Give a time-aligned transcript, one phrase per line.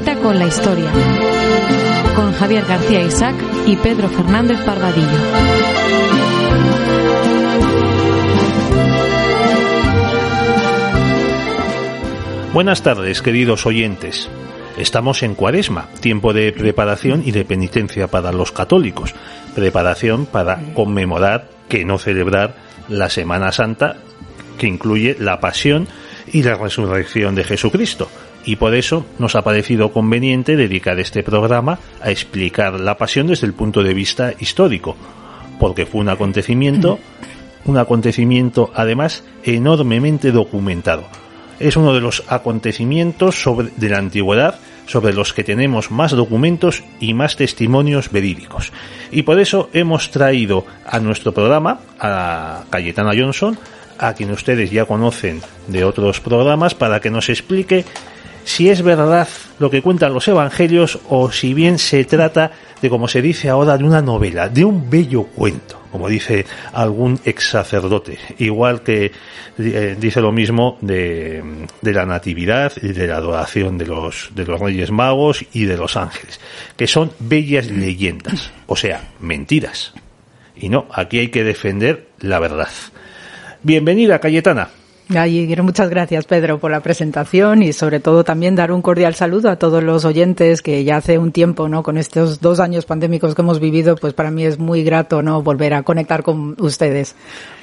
[0.00, 0.90] Con la historia.
[2.14, 3.34] Con Javier García Isaac
[3.66, 5.06] y Pedro Fernández Barbadillo.
[12.52, 14.28] Buenas tardes, queridos oyentes.
[14.76, 19.14] Estamos en Cuaresma, tiempo de preparación y de penitencia para los católicos.
[19.54, 22.54] Preparación para conmemorar, que no celebrar,
[22.88, 23.96] la Semana Santa,
[24.58, 25.88] que incluye la pasión
[26.32, 28.08] y la resurrección de Jesucristo.
[28.44, 33.46] Y por eso nos ha parecido conveniente dedicar este programa a explicar la pasión desde
[33.46, 34.96] el punto de vista histórico,
[35.58, 36.98] porque fue un acontecimiento,
[37.66, 41.04] un acontecimiento además enormemente documentado
[41.60, 46.82] es uno de los acontecimientos sobre, de la antigüedad sobre los que tenemos más documentos
[46.98, 48.72] y más testimonios verídicos.
[49.12, 53.56] Y por eso hemos traído a nuestro programa a Cayetana Johnson,
[53.98, 57.84] a quien ustedes ya conocen de otros programas, para que nos explique
[58.44, 63.08] si es verdad lo que cuentan los evangelios o si bien se trata de, como
[63.08, 68.18] se dice ahora, de una novela, de un bello cuento, como dice algún ex sacerdote,
[68.38, 69.12] igual que
[69.58, 74.46] eh, dice lo mismo de, de, la natividad y de la adoración de los, de
[74.46, 76.40] los reyes magos y de los ángeles,
[76.76, 79.92] que son bellas leyendas, o sea, mentiras.
[80.56, 82.68] Y no, aquí hay que defender la verdad.
[83.62, 84.68] Bienvenida, Cayetana.
[85.16, 89.50] Ay, muchas gracias, Pedro, por la presentación y sobre todo también dar un cordial saludo
[89.50, 91.82] a todos los oyentes que ya hace un tiempo, ¿no?
[91.82, 95.42] Con estos dos años pandémicos que hemos vivido, pues para mí es muy grato, ¿no?
[95.42, 97.16] Volver a conectar con ustedes.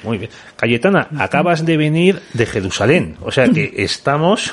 [0.04, 0.30] Muy bien.
[0.56, 4.52] Cayetana, acabas de venir de Jerusalén, o sea que estamos,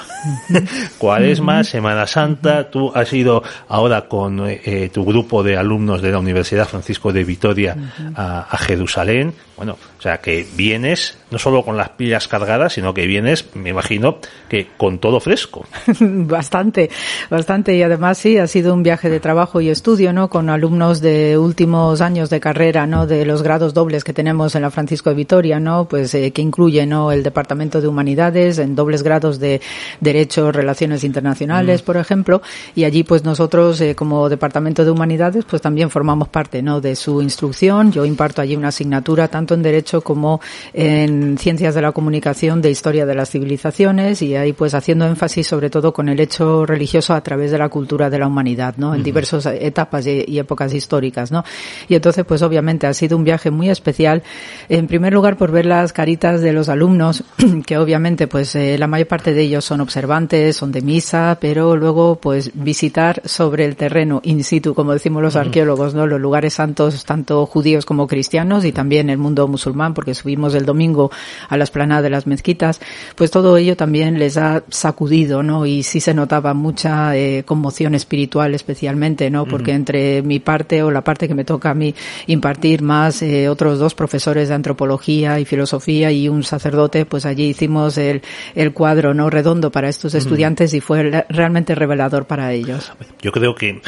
[0.98, 6.20] Cuaresma, Semana Santa, tú has ido ahora con eh, tu grupo de alumnos de la
[6.20, 7.76] Universidad Francisco de Vitoria
[8.16, 12.94] a, a Jerusalén, bueno, o sea que vienes no solo con las pilas cargadas, sino
[12.94, 15.66] que vienes, me imagino, que con todo fresco.
[16.00, 16.90] bastante,
[17.30, 17.76] bastante.
[17.76, 20.30] Y además sí, ha sido un viaje de trabajo y estudio, ¿no?
[20.30, 23.08] Con alumnos de últimos años de carrera, ¿no?
[23.08, 25.88] De los grados dobles que tenemos en la Francisco de Vitoria, ¿no?
[25.90, 27.12] Pues eh, que incluye, ¿no?
[27.12, 29.62] El Departamento de Humanidades en dobles grados de
[30.00, 31.86] Derecho, Relaciones Internacionales, mm.
[31.86, 32.42] por ejemplo.
[32.76, 36.82] Y allí, pues nosotros, eh, como Departamento de Humanidades, pues también formamos parte, ¿no?
[36.82, 37.92] De su instrucción.
[37.92, 40.42] Yo imparto allí una asignatura tanto en Derecho como
[40.74, 45.48] en Ciencias de la Comunicación de Historia de las Civilizaciones y ahí pues haciendo énfasis
[45.48, 48.94] sobre todo con el hecho religioso a través de la cultura de la humanidad, ¿no?
[48.94, 49.06] En uh -huh.
[49.06, 51.44] diversas etapas y, y, épocas históricas, ¿no?
[51.88, 54.24] Y entonces pues obviamente ha sido un viaje muy especial,
[54.70, 57.24] en primer lugar por ver las caritas de los alumnos,
[57.68, 61.76] que obviamente pues eh, la mayor parte de ellos son observantes, son de misa, pero
[61.76, 65.42] luego pues visitar sobre el terreno in situ, como decimos los uh -huh.
[65.42, 66.08] arqueólogos, ¿no?
[66.08, 70.66] Los lugares santos, tanto judíos como cristianos y también el mundo musulmán, porque subimos el
[70.66, 71.12] domingo
[71.50, 72.80] a la esplanada de las mezquitas,
[73.16, 75.66] pues todo ello también les ha sacudido, ¿no?
[75.66, 79.46] Y sí se notaba mucha eh, conmoción espiritual especialmente, ¿no?
[79.46, 81.94] Porque entre mi parte o la parte que me toca a mí
[82.28, 87.46] impartir más eh, otros dos profesores de antropología y filosofía y un sacerdote, pues allí
[87.46, 88.22] hicimos el,
[88.56, 89.30] el cuadro, ¿no?
[89.30, 92.92] Redondo para estos estudiantes y fue realmente revelador para ellos.
[93.22, 93.82] Yo creo que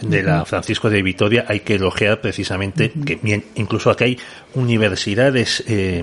[0.00, 4.18] de, la Francisco de Vitoria hay que elogiar precisamente que incluso aquí hay
[4.82, 6.02] universidades eh,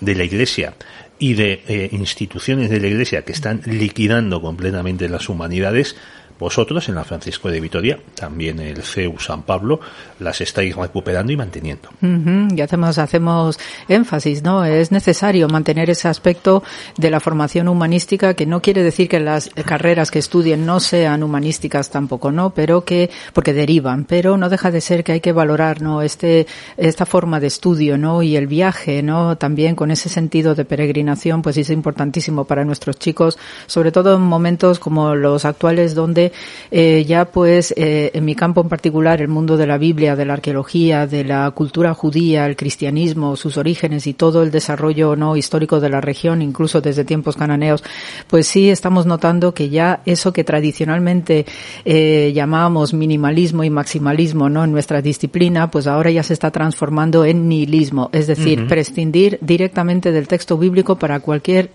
[0.00, 0.74] de la Iglesia
[1.20, 5.94] y de eh, instituciones de la Iglesia que están liquidando completamente las humanidades,
[6.38, 9.80] vosotros en la Francisco de Vitoria, también el CEU San Pablo,
[10.20, 11.88] las estáis recuperando y manteniendo.
[12.02, 12.54] Uh.
[12.54, 14.64] Y hacemos, hacemos énfasis, ¿no?
[14.64, 16.62] Es necesario mantener ese aspecto
[16.96, 21.22] de la formación humanística, que no quiere decir que las carreras que estudien no sean
[21.22, 22.50] humanísticas tampoco, ¿no?
[22.50, 26.02] Pero que, porque derivan, pero no deja de ser que hay que valorar, ¿no?
[26.02, 26.46] Este,
[26.76, 28.22] esta forma de estudio, ¿no?
[28.22, 29.36] Y el viaje, ¿no?
[29.36, 34.22] También con ese sentido de peregrinación, pues es importantísimo para nuestros chicos, sobre todo en
[34.22, 36.27] momentos como los actuales donde
[36.70, 40.24] eh, ya pues eh, en mi campo en particular, el mundo de la Biblia, de
[40.24, 45.36] la arqueología, de la cultura judía, el cristianismo, sus orígenes y todo el desarrollo no
[45.36, 47.82] histórico de la región, incluso desde tiempos cananeos,
[48.26, 51.46] pues sí estamos notando que ya eso que tradicionalmente
[51.84, 54.64] eh, llamábamos minimalismo y maximalismo, ¿no?
[54.64, 60.12] En nuestra disciplina, pues ahora ya se está transformando en nihilismo, es decir, prescindir directamente
[60.12, 61.70] del texto bíblico para cualquier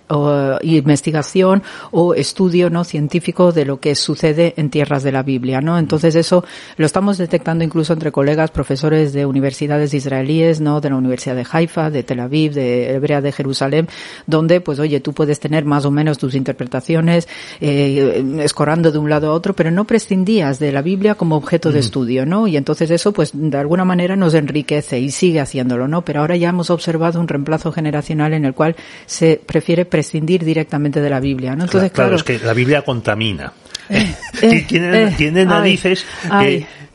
[0.62, 5.78] investigación o estudio no científico de lo que sucede en tierras de la Biblia, ¿no?
[5.78, 6.44] Entonces eso
[6.78, 10.82] lo estamos detectando incluso entre colegas profesores de universidades israelíes, ¿no?
[10.82, 13.88] De la Universidad de Haifa, de Tel Aviv, de Hebrea de Jerusalén,
[14.28, 17.28] donde pues oye, tú puedes tener más o menos tus interpretaciones
[17.62, 21.72] eh, escorando de un lado a otro, pero no prescindías de la Biblia como objeto
[21.72, 22.48] de estudio, ¿no?
[22.48, 26.04] Y entonces eso pues de alguna manera nos enriquece y sigue haciéndolo, ¿no?
[26.04, 28.76] Pero ahora ya hemos observado un reemplazo generacional en el cual
[29.06, 31.66] se prefiere prescindir directamente de la Biblia, ¿no?
[31.66, 33.54] Entonces, claro, es que la Biblia contamina.
[34.42, 34.66] Eh, eh,
[35.18, 36.06] tiene, eh, narices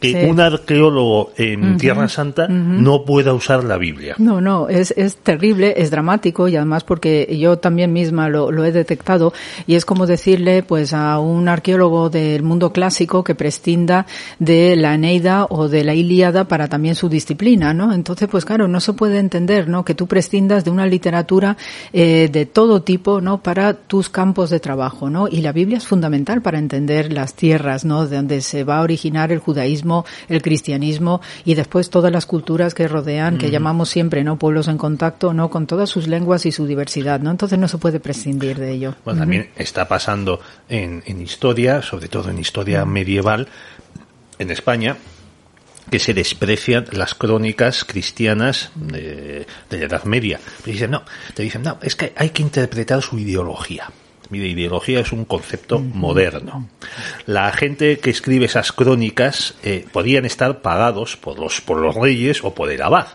[0.01, 4.15] que un arqueólogo en Tierra Santa no pueda usar la Biblia.
[4.19, 8.65] No, no, es, es terrible, es dramático y además porque yo también misma lo, lo
[8.65, 9.33] he detectado
[9.67, 14.07] y es como decirle pues a un arqueólogo del mundo clásico que prescinda
[14.39, 17.93] de la Eneida o de la Ilíada para también su disciplina, ¿no?
[17.93, 19.85] Entonces, pues claro, no se puede entender, ¿no?
[19.85, 21.57] Que tú prescindas de una literatura
[21.93, 23.43] eh, de todo tipo, ¿no?
[23.43, 25.29] Para tus campos de trabajo, ¿no?
[25.29, 28.07] Y la Biblia es fundamental para entender las tierras, ¿no?
[28.07, 29.88] De donde se va a originar el judaísmo
[30.29, 34.39] el cristianismo y después todas las culturas que rodean, que llamamos siempre, ¿no?
[34.39, 35.51] Pueblos en contacto, ¿no?
[35.51, 37.31] Con todas sus lenguas y su diversidad, ¿no?
[37.31, 38.95] Entonces no se puede prescindir de ello.
[39.05, 43.49] Bueno, también está pasando en, historia, sobre todo en historia medieval,
[44.39, 44.97] en España,
[45.91, 50.39] que se desprecian las crónicas cristianas de, de la Edad Media.
[50.63, 51.03] Te dicen, no,
[51.35, 53.91] te dicen, no, es que hay que interpretar su ideología.
[54.31, 56.69] Mi ideología es un concepto moderno.
[57.27, 62.45] La gente que escribe esas crónicas eh, podían estar pagados por los, por los reyes
[62.45, 63.07] o por el abad,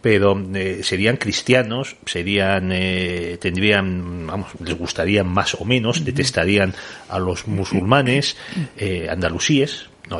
[0.00, 6.74] pero eh, serían cristianos, serían, eh, tendrían, vamos, les gustarían más o menos, detestarían
[7.08, 8.36] a los musulmanes,
[9.08, 10.18] andalusíes, no,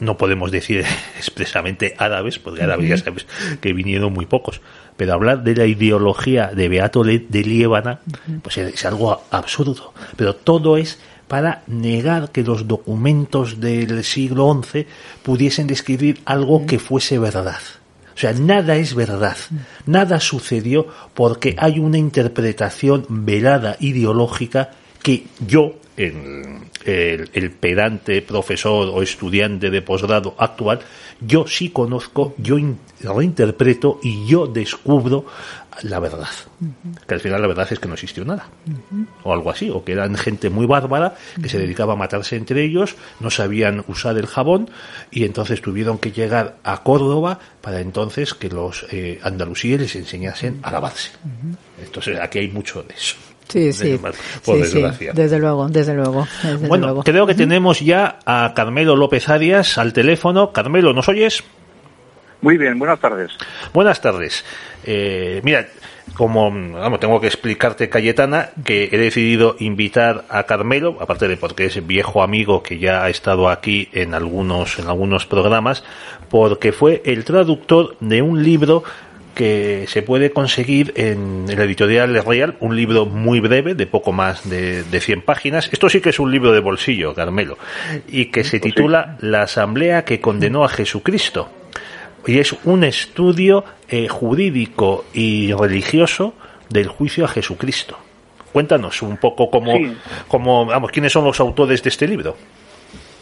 [0.00, 0.84] no podemos decir
[1.16, 3.26] expresamente árabes, porque árabes ya sabes
[3.60, 4.60] que vinieron muy pocos,
[4.96, 8.00] pero hablar de la ideología de Beato de Liébana,
[8.42, 9.92] pues es algo absurdo.
[10.16, 10.98] Pero todo es
[11.28, 14.86] para negar que los documentos del siglo XI
[15.22, 17.60] pudiesen describir algo que fuese verdad.
[18.14, 19.36] O sea, nada es verdad,
[19.86, 24.70] nada sucedió porque hay una interpretación velada ideológica
[25.02, 30.80] que yo, en el, pedante profesor o estudiante de posgrado actual,
[31.26, 32.56] yo sí conozco, yo
[33.00, 35.26] reinterpreto y yo descubro
[35.82, 36.28] la verdad.
[37.06, 38.46] Que al final la verdad es que no existió nada.
[39.22, 39.70] O algo así.
[39.70, 43.84] O que eran gente muy bárbara que se dedicaba a matarse entre ellos, no sabían
[43.88, 44.70] usar el jabón
[45.10, 50.60] y entonces tuvieron que llegar a Córdoba para entonces que los eh, andalusíes les enseñasen
[50.62, 51.10] a lavarse.
[51.82, 53.16] Entonces aquí hay mucho de eso.
[53.48, 54.00] Sí, sí.
[54.44, 55.12] Por desgracia.
[55.12, 56.26] desde luego, desde luego.
[56.66, 60.52] bueno, creo que tenemos ya a Carmelo López Arias al teléfono.
[60.52, 61.44] Carmelo, ¿nos oyes?
[62.40, 63.30] Muy bien, buenas tardes.
[63.72, 64.44] Buenas tardes.
[64.84, 65.66] Eh, mira,
[66.12, 71.66] como vamos, tengo que explicarte, Cayetana, que he decidido invitar a Carmelo, aparte de porque
[71.66, 75.84] es viejo amigo que ya ha estado aquí en algunos, en algunos programas,
[76.28, 78.84] porque fue el traductor de un libro
[79.34, 84.48] que se puede conseguir en el editorial Real, un libro muy breve, de poco más
[84.48, 85.68] de, de 100 páginas.
[85.72, 87.58] Esto sí que es un libro de bolsillo, Carmelo,
[88.08, 91.50] y que se titula La Asamblea que condenó a Jesucristo.
[92.26, 96.34] Y es un estudio eh, jurídico y religioso
[96.70, 97.98] del juicio a Jesucristo.
[98.52, 99.74] Cuéntanos un poco cómo,
[100.28, 102.36] cómo, vamos, quiénes son los autores de este libro.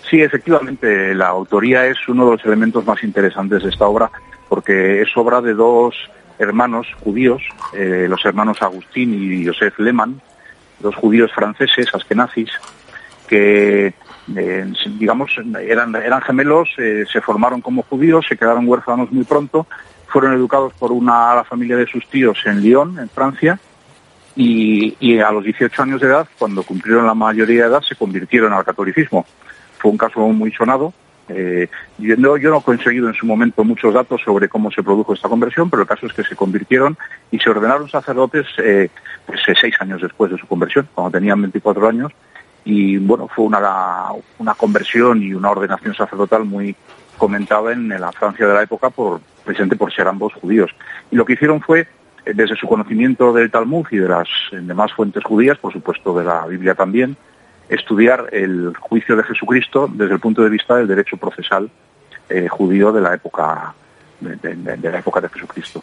[0.09, 4.11] Sí, efectivamente, la autoría es uno de los elementos más interesantes de esta obra
[4.53, 5.95] porque es obra de dos
[6.39, 7.43] hermanos judíos,
[7.73, 10.21] eh, los hermanos Agustín y Joseph Lehmann,
[10.79, 12.51] dos judíos franceses, askenazis,
[13.27, 13.95] que
[14.37, 19.67] eh, digamos eran, gemelos, eh, se formaron como judíos, se quedaron huérfanos muy pronto,
[20.09, 23.59] fueron educados por una la familia de sus tíos en Lyon, en Francia,
[24.37, 28.53] y, a los 18 años de edad, cuando cumplieron la mayoría de edad, se convirtieron
[28.53, 29.25] al catolicismo.
[29.79, 30.93] Fue un caso muy sonado,
[31.35, 35.29] eh, yo, no, he conseguido en su momento muchos datos sobre cómo se produjo esta
[35.29, 36.97] conversión, pero el caso es que se convirtieron
[37.31, 38.89] y se ordenaron sacerdotes eh,
[39.27, 42.13] pues, eh, seis años después de su conversión, cuando tenían 24 años.
[42.65, 44.09] Y bueno, fue una,
[44.39, 46.77] una conversión y una ordenación sacerdotal muy
[47.19, 50.71] comentada en la Francia de la época, por, precisamente por ser ambos judíos.
[51.11, 51.87] Y lo que hicieron fue,
[52.25, 56.25] eh, desde su conocimiento del Talmud y de las demás fuentes judías, por supuesto de
[56.25, 57.17] la Biblia también,
[57.75, 61.71] estudiar el juicio de Jesucristo desde el punto de vista del derecho procesal
[62.29, 63.75] eh, judío de la época
[64.21, 65.83] de, de- de la época de Jesucristo,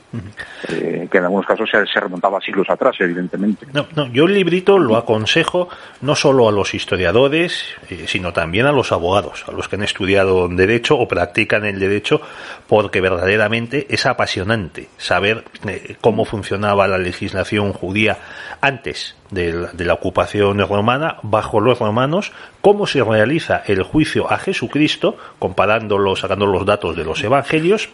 [0.69, 3.65] Eh, que en algunos casos se, se remontaba a siglos atrás, evidentemente.
[3.73, 5.67] No, no, yo el librito lo aconsejo
[6.01, 9.83] no solo a los historiadores, eh, sino también a los abogados, a los que han
[9.83, 12.21] estudiado derecho o practican el derecho,
[12.67, 18.17] porque verdaderamente es apasionante saber eh, cómo funcionaba la legislación judía
[18.61, 22.31] antes de la, de la ocupación romana, bajo los romanos,
[22.61, 27.89] cómo se realiza el juicio a Jesucristo, comparándolo, sacando los datos de los evangelios,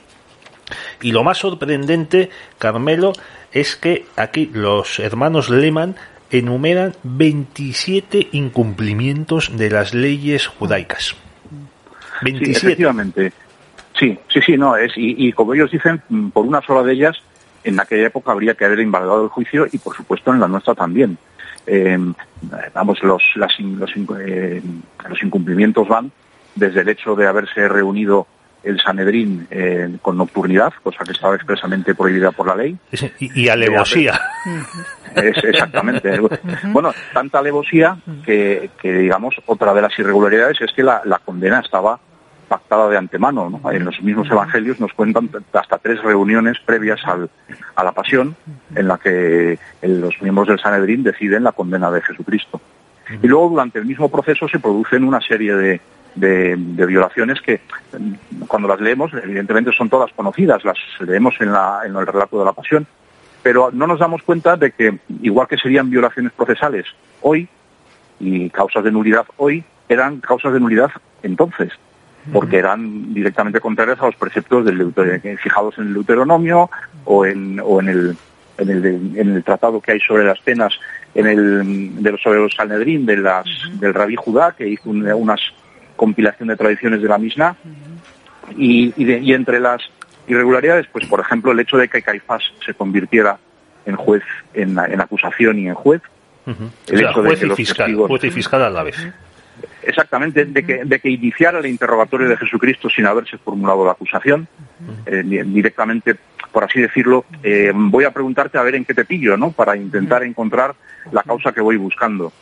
[1.01, 3.13] y lo más sorprendente, Carmelo,
[3.51, 5.96] es que aquí los hermanos Lehmann
[6.32, 11.15] enumeran 27 incumplimientos de las leyes judaicas.
[12.20, 12.68] Sí, 27.
[12.68, 13.34] efectivamente.
[13.98, 16.94] Sí, sí, sí, no, es, y, y como ellos dicen, mm, por una sola de
[16.94, 17.18] ellas,
[17.65, 20.75] en aquella época habría que haber invalidado el juicio y, por supuesto, en la nuestra
[20.75, 21.17] también.
[21.67, 21.98] Eh,
[22.74, 24.62] vamos, los, las eh,
[25.10, 26.12] los incumplimientos van
[26.53, 28.27] desde el hecho de haberse reunido
[28.63, 32.77] el Sanedrín eh, con nocturnidad, cosa que estaba expresamente prohibida por la ley.
[33.19, 34.19] Y, y alevosía.
[35.15, 36.19] Es, exactamente.
[36.72, 41.60] Bueno, tanta alevosía que, que, digamos, otra de las irregularidades es que la, la condena
[41.60, 42.00] estaba
[42.48, 43.50] pactada de antemano.
[43.50, 43.72] ¿no?
[43.72, 47.30] En los mismos evangelios nos cuentan hasta tres reuniones previas al-
[47.75, 48.36] a la pasión
[48.75, 52.62] en la que los miembros del Sanedrín deciden la condena de Jesucristo.
[53.22, 55.82] Y luego durante el mismo proceso se producen una serie de,
[56.16, 57.62] de- de violaciones que
[58.48, 62.46] cuando las leemos evidentemente son todas conocidas, las leemos en, la- en el relato de
[62.46, 62.88] la pasión,
[63.44, 66.86] pero no nos damos cuenta de que igual que serían violaciones procesales
[67.22, 67.48] hoy
[68.20, 70.90] y causas de nulidad hoy, eran causas de nulidad
[71.22, 71.72] entonces,
[72.34, 76.70] porque eran directamente contrarias a los preceptos del eh, fijados en el Deuteronomio
[77.05, 78.17] o en, o en el
[78.58, 78.86] en el,
[79.17, 80.74] en el tratado que hay sobre las penas
[81.13, 83.46] en el de los, sobre los Sanedrín de las
[83.79, 85.41] del Rabí Judá que hizo una unas
[85.98, 87.55] compilación de tradiciones de la Mishnah
[88.58, 89.82] y, y, de- y entre las
[90.27, 93.38] irregularidades pues por ejemplo el hecho de que Caifás se convirtiera
[93.86, 96.01] en juez en, en acusación y en juez.
[96.48, 98.70] El O sea, hecho de juez que y los fiscal, testigos- juez y fiscal a
[98.70, 98.96] la vez.
[99.84, 104.48] Exactamente, de que, de que iniciara el interrogatorio de Jesucristo sin haberse formulado la acusación,
[105.06, 106.16] eh, di- directamente,
[106.52, 109.52] por así decirlo, eh, voy a preguntarte a ver en qué te pillo, ¿no?
[109.52, 110.76] Para intentar encontrar
[111.12, 112.34] la causa que voy buscando.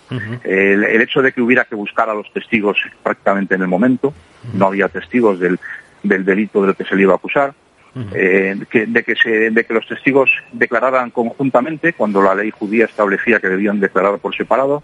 [0.43, 4.13] El, el hecho de que hubiera que buscar a los testigos prácticamente en el momento,
[4.53, 5.59] no había testigos del,
[6.01, 7.53] del delito del que se le iba a acusar,
[8.15, 12.85] eh, que- de, que se, de que los testigos declararan conjuntamente cuando la ley judía
[12.85, 14.81] establecía que debían declarar por separado,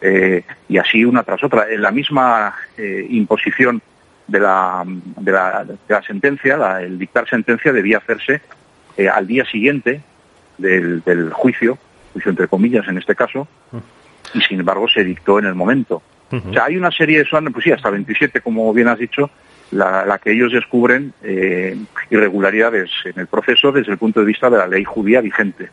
[0.00, 1.66] eh, y así una tras otra.
[1.70, 3.80] En la misma eh, imposición
[4.26, 8.40] de la, de la, de la sentencia, la- el dictar sentencia debía hacerse
[8.96, 10.00] eh, al día siguiente
[10.58, 11.78] del, del juicio,
[12.12, 13.48] juicio entre comillas en este caso,
[14.34, 16.02] y sin embargo se dictó en el momento.
[16.32, 19.30] O sea, hay una serie, son, pues sí, hasta 27, como bien has dicho,
[19.72, 21.76] la, la que ellos descubren eh,
[22.08, 25.70] irregularidades en el proceso desde el punto de vista de la ley judía vigente.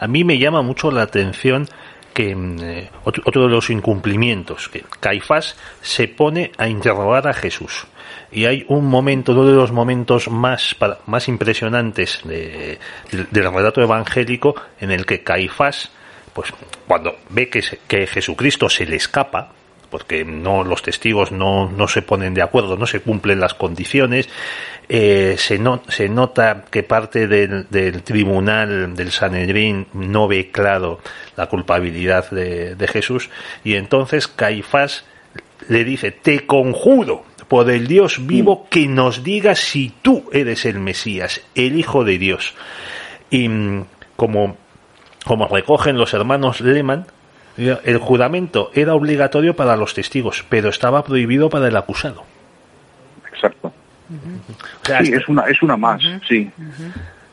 [0.00, 1.66] A mí me llama mucho la atención
[2.16, 7.86] que mm, eh, otro, de los incumplimientos, que Caifás se pone a interrogar a Jesús.
[8.32, 10.74] Y hay un momento, uno de los momentos más,
[11.06, 12.78] más impresionantes de-
[13.12, 15.90] del- del relato evangélico en el que Caifás,
[16.32, 16.52] pues
[16.86, 19.52] cuando ve que, se- que Jesucristo se le escapa,
[19.90, 24.28] porque no los testigos no, no se ponen de acuerdo, no se cumplen las condiciones,
[24.88, 31.00] eh, se, no- se nota que parte del, del tribunal del Sanedrín no ve claro
[31.36, 33.30] la culpabilidad de, de Jesús
[33.64, 35.04] y entonces Caifás
[35.68, 40.78] le dice, te conjuro por el Dios vivo que nos digas si tú eres el
[40.80, 42.54] Mesías, el Hijo de Dios.
[43.30, 43.84] Y mm,
[44.16, 44.56] como,
[45.24, 47.06] como recogen los hermanos Lehmann,
[47.56, 52.24] el juramento era obligatorio para los testigos, pero estaba prohibido para el acusado.
[53.32, 53.72] Exacto.
[54.82, 56.50] O sea, Sí, es una, es una más, sí.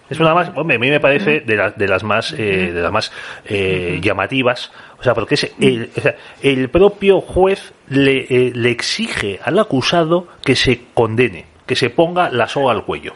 [0.09, 2.81] Es una más, hombre, a mí me parece de, la- de las más, eh, de
[2.81, 3.11] las más
[3.45, 4.71] eh, llamativas.
[4.99, 9.57] O sea, porque es el, o sea, el propio juez le, eh, le exige al
[9.59, 13.13] acusado que se condene, que se ponga la soga al cuello.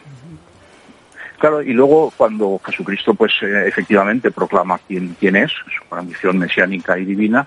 [1.38, 6.98] Claro, y luego cuando Jesucristo, pues eh, efectivamente proclama quién, quién es, su misión mesiánica
[6.98, 7.46] y divina,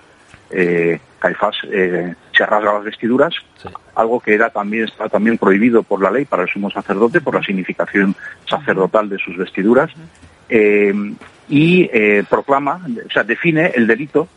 [0.52, 3.68] eh, Caifás eh, se rasga las vestiduras, Sí.
[3.94, 7.34] algo que era también está también prohibido por la ley para el sumo sacerdote por
[7.34, 8.14] la significación
[8.48, 9.90] sacerdotal de sus vestiduras,
[10.48, 10.92] eh,
[11.48, 14.28] y eh, proclama, o sea, define el delito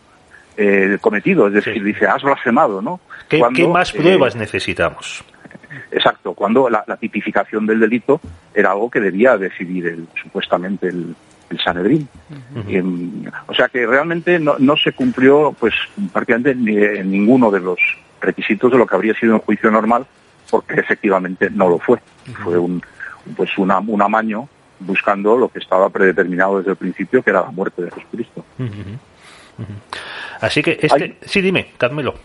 [0.57, 1.79] eh, cometido, es decir, Sí.
[1.81, 2.99] dice, has blasfemado, ¿no?
[3.27, 5.23] ¿Qué, Cuando, qué más eh, pruebas necesitamos?
[5.91, 8.21] Exacto, cuando la, la tipificación del delito
[8.53, 11.15] era algo que debía decidir el, supuestamente el,
[11.55, 12.07] el Sanedrín.
[13.47, 15.73] O sea que realmente no, no se cumplió pues
[16.13, 17.79] prácticamente ni, en ninguno de los
[18.21, 20.05] requisitos de lo que habría sido un juicio normal,
[20.49, 21.99] porque efectivamente no lo fue.
[22.43, 22.81] Fue un
[23.35, 24.47] pues una, un amaño
[24.79, 28.45] buscando lo que estaba predeterminado desde el principio, que era la muerte de Jesucristo.
[30.41, 32.15] Así que este, sí, dime, Carmelo.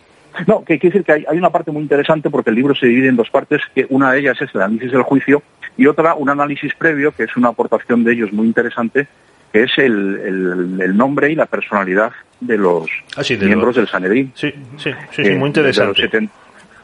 [0.46, 2.86] No, que quiere decir que hay, hay, una parte muy interesante porque el libro se
[2.86, 5.42] divide en dos partes, que una de ellas es el análisis del juicio
[5.76, 9.06] y otra un análisis previo, que es una aportación de ellos muy interesante,
[9.52, 13.68] que es el, el, el nombre y la personalidad de los Ah, sí, de miembros
[13.68, 14.32] los- del Sanedrín.
[14.34, 16.00] Sí, sí, sí, sí, Eh, muy interesante.
[16.02, 16.30] De los, seten-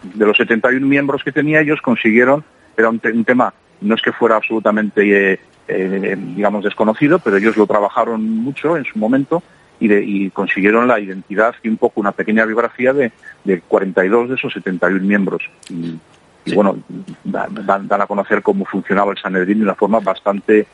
[0.03, 2.45] de los 71 miembros que tenía, ellos consiguieron,
[2.77, 7.37] era un, te- un tema, no es que fuera absolutamente, eh, eh, digamos, desconocido, pero
[7.37, 9.43] ellos lo trabajaron mucho en su momento
[9.81, 13.13] y, de- y consiguieron la identidad y un poco una pequeña biografía de,
[13.47, 15.43] de 42 de esos 71 miembros.
[15.71, 15.99] Y,
[16.45, 16.79] y bueno,
[17.25, 20.67] dan, a conocer cómo funcionaba el Sanedrín de una forma bastante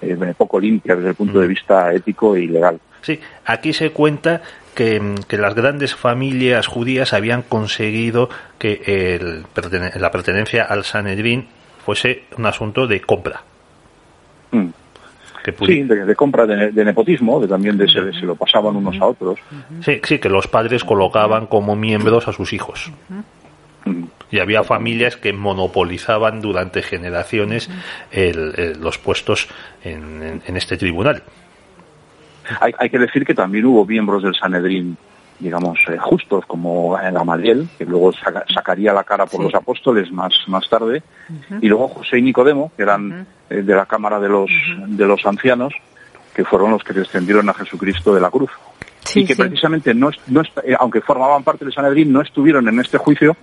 [0.00, 1.42] eh, poco limpia desde el punto Mm.
[1.42, 2.80] de vista ético y legal.
[3.02, 4.42] Sí, aquí se cuenta
[4.74, 9.44] que, que las grandes familias judías habían conseguido que el
[10.00, 11.48] la pertenencia al Sanedrín
[11.84, 13.42] fuese un asunto de compra.
[14.52, 14.68] Mm.
[15.42, 18.76] Que Sí, de, de compra de, de nepotismo, de también de se, se lo pasaban
[18.76, 19.38] unos a otros.
[19.84, 22.92] sí, sí, que los padres colocaban como miembros a sus hijos.
[24.30, 27.68] Y había familias que monopolizaban durante generaciones
[28.12, 29.48] el- el- los puestos
[29.82, 31.22] en, en- en este tribunal.
[32.60, 34.96] Hay, hay que decir que también hubo miembros del Sanedrín,
[35.42, 39.44] digamos, eh, justos, como Gamaliel, que luego saca- sacaría la cara por Sí.
[39.44, 41.02] los apóstoles más, más tarde,
[41.60, 44.50] y luego José y Nicodemo, que eran eh, de la Cámara de los,
[44.86, 45.74] de los Ancianos,
[46.34, 48.50] que fueron los que descendieron a Jesucristo de la cruz.
[49.04, 49.42] Sí, y que sí.
[49.42, 53.36] precisamente, no, no eh, aunque formaban parte del Sanedrín, no estuvieron en este juicio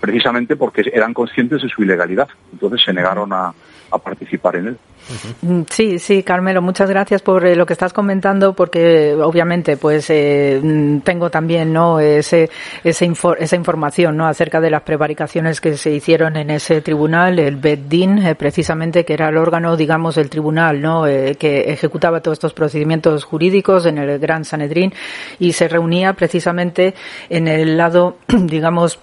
[0.00, 2.28] precisamente porque eran conscientes de su ilegalidad.
[2.52, 3.52] Entonces se negaron a,
[3.90, 4.76] a participar en él.
[5.42, 10.10] Mm, Sí, sí, Carmelo, muchas gracias por eh, lo que estás comentando, porque obviamente, pues
[10.10, 12.50] eh, mm, tengo también, no, ese,
[12.84, 17.38] ese info- esa información, no, acerca de las prevaricaciones que se hicieron en ese tribunal,
[17.38, 22.20] el Beddin, eh, precisamente, que era el órgano, digamos, el tribunal, no, Eh, que ejecutaba
[22.20, 24.92] todos estos procedimientos jurídicos en el Gran Sanedrín
[25.38, 26.94] y se reunía precisamente
[27.30, 28.98] en el lado, digamos,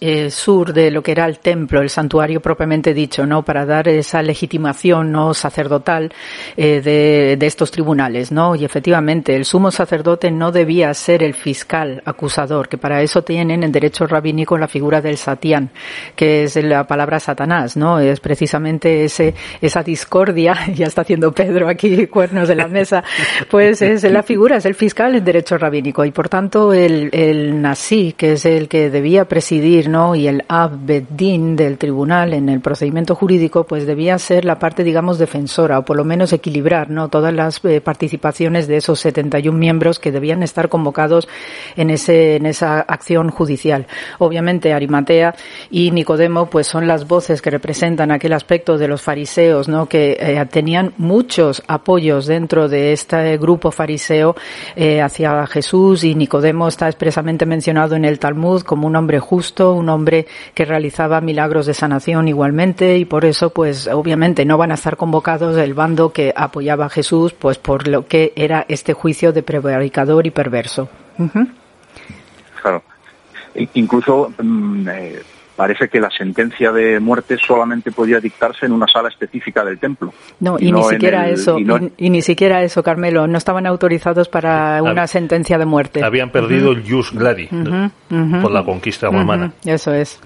[0.00, 3.42] eh, sur de lo que era el templo, el santuario propiamente dicho, ¿no?
[3.44, 6.12] Para dar esa legitimación no sacerdotal
[6.56, 8.54] eh, de, de estos tribunales, ¿no?
[8.54, 13.62] Y efectivamente, el sumo sacerdote no debía ser el fiscal acusador, que para eso tienen
[13.62, 15.70] en derecho rabínico la figura del satián,
[16.16, 17.98] que es la palabra Satanás, ¿no?
[17.98, 23.04] Es precisamente ese, esa discordia, ya está haciendo Pedro aquí cuernos de la mesa,
[23.50, 27.60] pues es la figura, es el fiscal en derecho rabínico y por tanto el, el
[27.60, 29.81] nasí, que es el que debía presidir,
[30.14, 35.18] Y el abedín del tribunal en el procedimiento jurídico, pues debía ser la parte, digamos,
[35.18, 37.08] defensora o por lo menos equilibrar, ¿no?
[37.08, 41.28] Todas las eh, participaciones de esos 71 miembros que debían estar convocados
[41.76, 43.86] en ese, en esa acción judicial.
[44.18, 45.34] Obviamente Arimatea
[45.70, 49.86] y Nicodemo, pues son las voces que representan aquel aspecto de los fariseos, ¿no?
[49.86, 54.36] Que eh, tenían muchos apoyos dentro de este grupo fariseo
[54.76, 59.61] eh, hacia Jesús y Nicodemo está expresamente mencionado en el Talmud como un hombre justo,
[59.70, 64.72] un hombre que realizaba milagros de sanación igualmente y por eso pues obviamente no van
[64.72, 68.92] a estar convocados el bando que apoyaba a Jesús pues por lo que era este
[68.92, 70.88] juicio de prevaricador y perverso.
[72.60, 72.82] Claro.
[73.74, 75.22] Incluso mm, eh,
[75.56, 80.12] parece que la sentencia de muerte solamente podía dictarse en una sala específica del templo.
[80.40, 83.26] No, y, ni en siquiera el- eso, y no- y, y ni siquiera eso, Carmelo,
[83.26, 86.02] no estaban autorizados para una sentencia de muerte.
[86.02, 87.48] Habían perdido el jus gladi
[88.42, 89.52] por la conquista romana.
[89.64, 90.20] Eso es.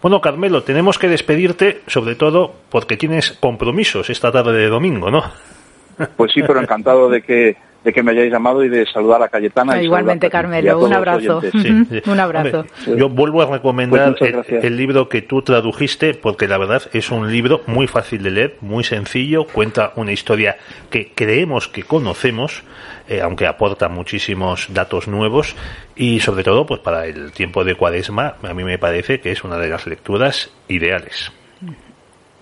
[0.00, 5.22] Bueno, Carmelo, tenemos que despedirte, sobre todo porque tienes compromisos esta tarde de domingo, ¿no?
[6.16, 9.28] Pues sí, pero encantado de que de que me hayáis llamado y de saludar a
[9.28, 9.76] Cayetana.
[9.76, 11.40] y Ah, Igualmente, a- Carmelo, un abrazo.
[11.40, 12.02] Sí, sí.
[12.10, 12.60] Un abrazo.
[12.60, 17.10] Hombre, yo vuelvo a recomendar Pues el, libro que tú tradujiste porque la verdad es
[17.10, 20.56] un libro muy fácil de leer, muy sencillo, cuenta una historia
[20.90, 22.62] que creemos que conocemos,
[23.08, 25.56] eh, aunque aporta muchísimos datos nuevos
[25.96, 29.42] y sobre todo pues para el tiempo de cuaresma a mí me parece que es
[29.44, 31.32] una de las lecturas ideales.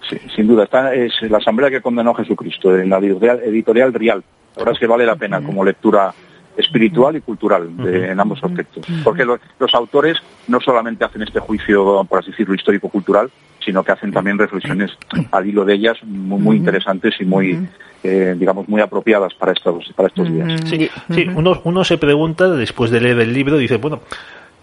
[0.08, 0.64] Sí, sin duda.
[0.64, 4.24] Está, es la asamblea que condenó a Jesucristo en la editorial, editorial Rial.
[4.56, 6.12] La verdad es que vale la pena como lectura
[6.56, 8.84] espiritual y cultural de- en ambos aspectos.
[9.04, 13.30] Porque los, los autores no solamente hacen este juicio, por así decirlo, histórico-cultural,
[13.64, 14.90] sino que hacen también reflexiones
[15.30, 17.66] al hilo de ellas muy, muy interesantes y muy,
[18.02, 20.60] eh, digamos, muy apropiadas para estos, para estos días.
[20.66, 24.00] Sí, sí, uno, uno se pregunta después de leer el libro, dice, bueno,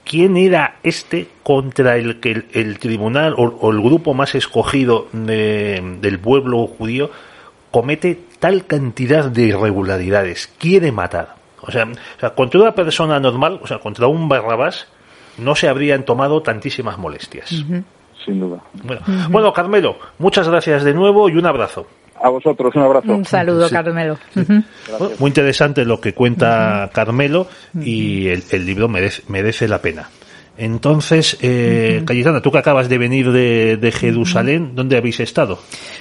[0.04, 5.08] ¿quién era este contra el que el, el tribunal o, o el grupo más escogido
[5.14, 7.10] de- del pueblo judío
[7.72, 11.36] comete tal cantidad de irregularidades, quiere matar.
[11.62, 14.88] O sea, o sea, contra una persona normal, o sea, contra un Barrabás,
[15.38, 17.50] no se habrían tomado tantísimas molestias.
[17.50, 18.62] Sin duda.
[18.84, 21.88] Bueno, bueno, Carmelo, muchas gracias de nuevo y un abrazo.
[22.22, 23.14] A vosotros, un abrazo.
[23.14, 24.18] Un saludo, Carmelo.
[25.20, 27.48] Muy interesante lo que cuenta Carmelo
[27.80, 30.10] y el, el libro merece, merece la pena.
[30.58, 35.60] Entonces, eh, Cayetana, tú que acabas de venir de, de Jerusalén, ¿dónde habéis estado?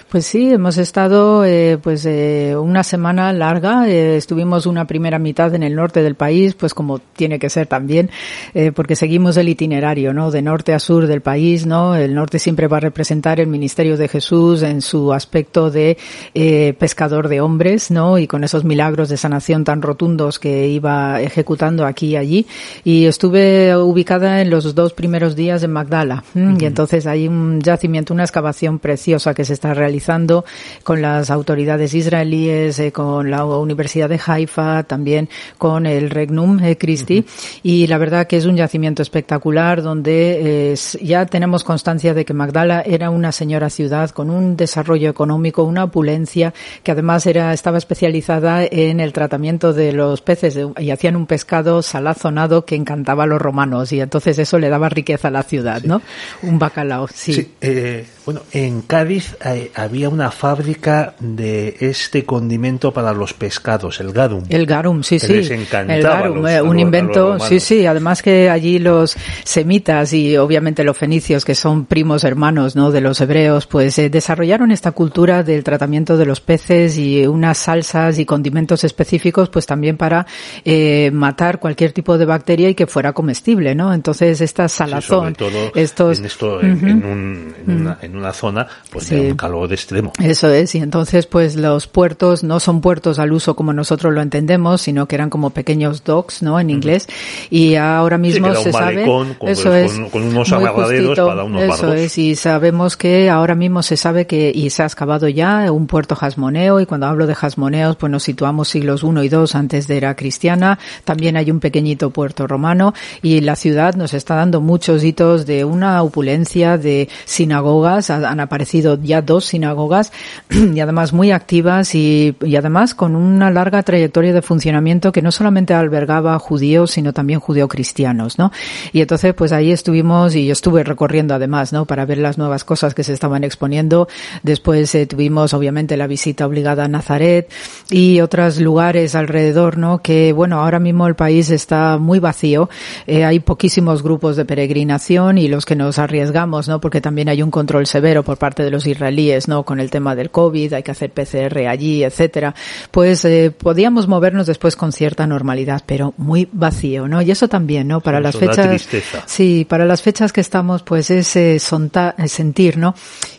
[0.08, 3.88] Pues sí, hemos estado eh, pues eh, una semana larga.
[3.88, 7.66] eh, estuvimos una primera mitad en el norte del país, pues como tiene que ser
[7.66, 8.08] también,
[8.54, 10.30] eh, porque seguimos el itinerario, ¿no?
[10.30, 11.96] De norte a sur del país, ¿no?
[11.96, 15.98] El norte siempre va a representar el ministerio de Jesús en su aspecto de
[16.34, 18.18] eh, pescador de hombres, ¿no?
[18.18, 22.46] Y con esos milagros de sanación tan rotundos que iba ejecutando aquí y allí.
[22.84, 26.24] Y estuve ubicada en los dos primeros días en Magdala.
[26.34, 26.56] ¿m?
[26.60, 30.44] Y entonces hay un yacimiento, una excavación preciosa que se está realizando
[30.82, 35.28] con las autoridades israelíes, eh, con la Universidad de Haifa, también
[35.58, 37.24] con el Regnum eh, Christi.
[37.62, 42.34] Y la verdad que es un yacimiento espectacular donde eh, ya tenemos constancia de que
[42.34, 47.78] Magdala era una señora ciudad con un desarrollo económico, una opulencia, que además era, estaba
[47.78, 53.24] especializada en el tratamiento de los peces de- y hacían un pescado salazonado que encantaba
[53.24, 56.02] a los romanos y entonces eso le daba riqueza a la ciudad, ¿no?
[56.42, 57.34] Un bacalao, sí.
[57.34, 64.00] Sí, eh, bueno, en Cádiz eh, había una fábrica de este condimento para los pescados,
[64.00, 64.42] el garum.
[64.50, 65.32] El garum, sí, Que sí.
[65.34, 67.86] les encantaba el garum, los- eh, los- un invento, sí, sí.
[67.86, 72.90] Además que allí los semitas y obviamente los fenicios, que son primos hermanos, ¿no?
[72.90, 77.58] De los hebreos, pues eh, desarrollaron esta cultura del tratamiento de los peces y unas
[77.58, 80.26] salsas y condimentos específicos, pues también para
[80.64, 83.94] eh, matar cualquier tipo de bacteria y que fuera comestible, ¿no?
[83.94, 86.86] Entonces esta Sí, sobre salazón, todo estos, en, esto, en, Ujú.
[86.86, 89.14] en un- en una, en una zona pues Sí.
[89.16, 90.12] de un calor extremo.
[90.22, 94.20] Eso es, y entonces pues los puertos no son puertos al uso como nosotros lo
[94.22, 96.58] entendemos, sino que eran como pequeños docks, ¿no?
[96.60, 97.06] En inglés.
[97.50, 101.94] Y ahora mismo se sabe, con- eso es, con unos para unos Eso barcos.
[102.00, 105.86] es, y sabemos que ahora mismo se sabe que, y se ha excavado ya un
[105.86, 109.86] puerto jasmoneo, y cuando hablo de jasmoneos, pues nos situamos siglos I y II antes
[109.88, 110.78] de era cristiana.
[111.04, 115.64] También hay un pequeñito puerto romano, y la ciudad nos está dando muchos hitos de
[115.64, 120.12] una opulencia de sinagogas, ha- han aparecido ya dos sinagogas,
[120.50, 125.30] y además muy activas y, y además con una larga trayectoria de funcionamiento que no
[125.32, 128.52] solamente albergaba judíos, sino también judeo-cristianos, ¿no?
[128.92, 131.84] Y entonces, pues ahí estuvimos y yo estuve recorriendo además, ¿no?
[131.84, 134.08] Para ver las nuevas cosas que se estaban exponiendo.
[134.42, 137.50] Después eh, tuvimos, obviamente, la visita obligada a Nazaret
[137.90, 139.98] y otros lugares alrededor, ¿no?
[139.98, 142.68] Que, bueno, ahora mismo el país está muy vacío.
[143.06, 146.80] Eh, hay poquísimos grupos de peregrinación y los que nos arriesgamos, ¿no?
[146.80, 149.62] Porque también hay un control severo por parte de los israelíes, ¿no?
[149.64, 152.54] Con el tema del COVID, hay que hacer PCR allí, etcétera.
[152.90, 157.22] Pues eh, podíamos movernos después con cierta normalidad, pero muy vacío, ¿no?
[157.22, 158.00] Y eso también, ¿no?
[158.02, 158.68] Para las eso da fechas.
[158.68, 159.22] tristeza.
[159.26, 162.94] Sí, para las fechas que estamos, pues es eh, sonta- eh, sentir, ¿no?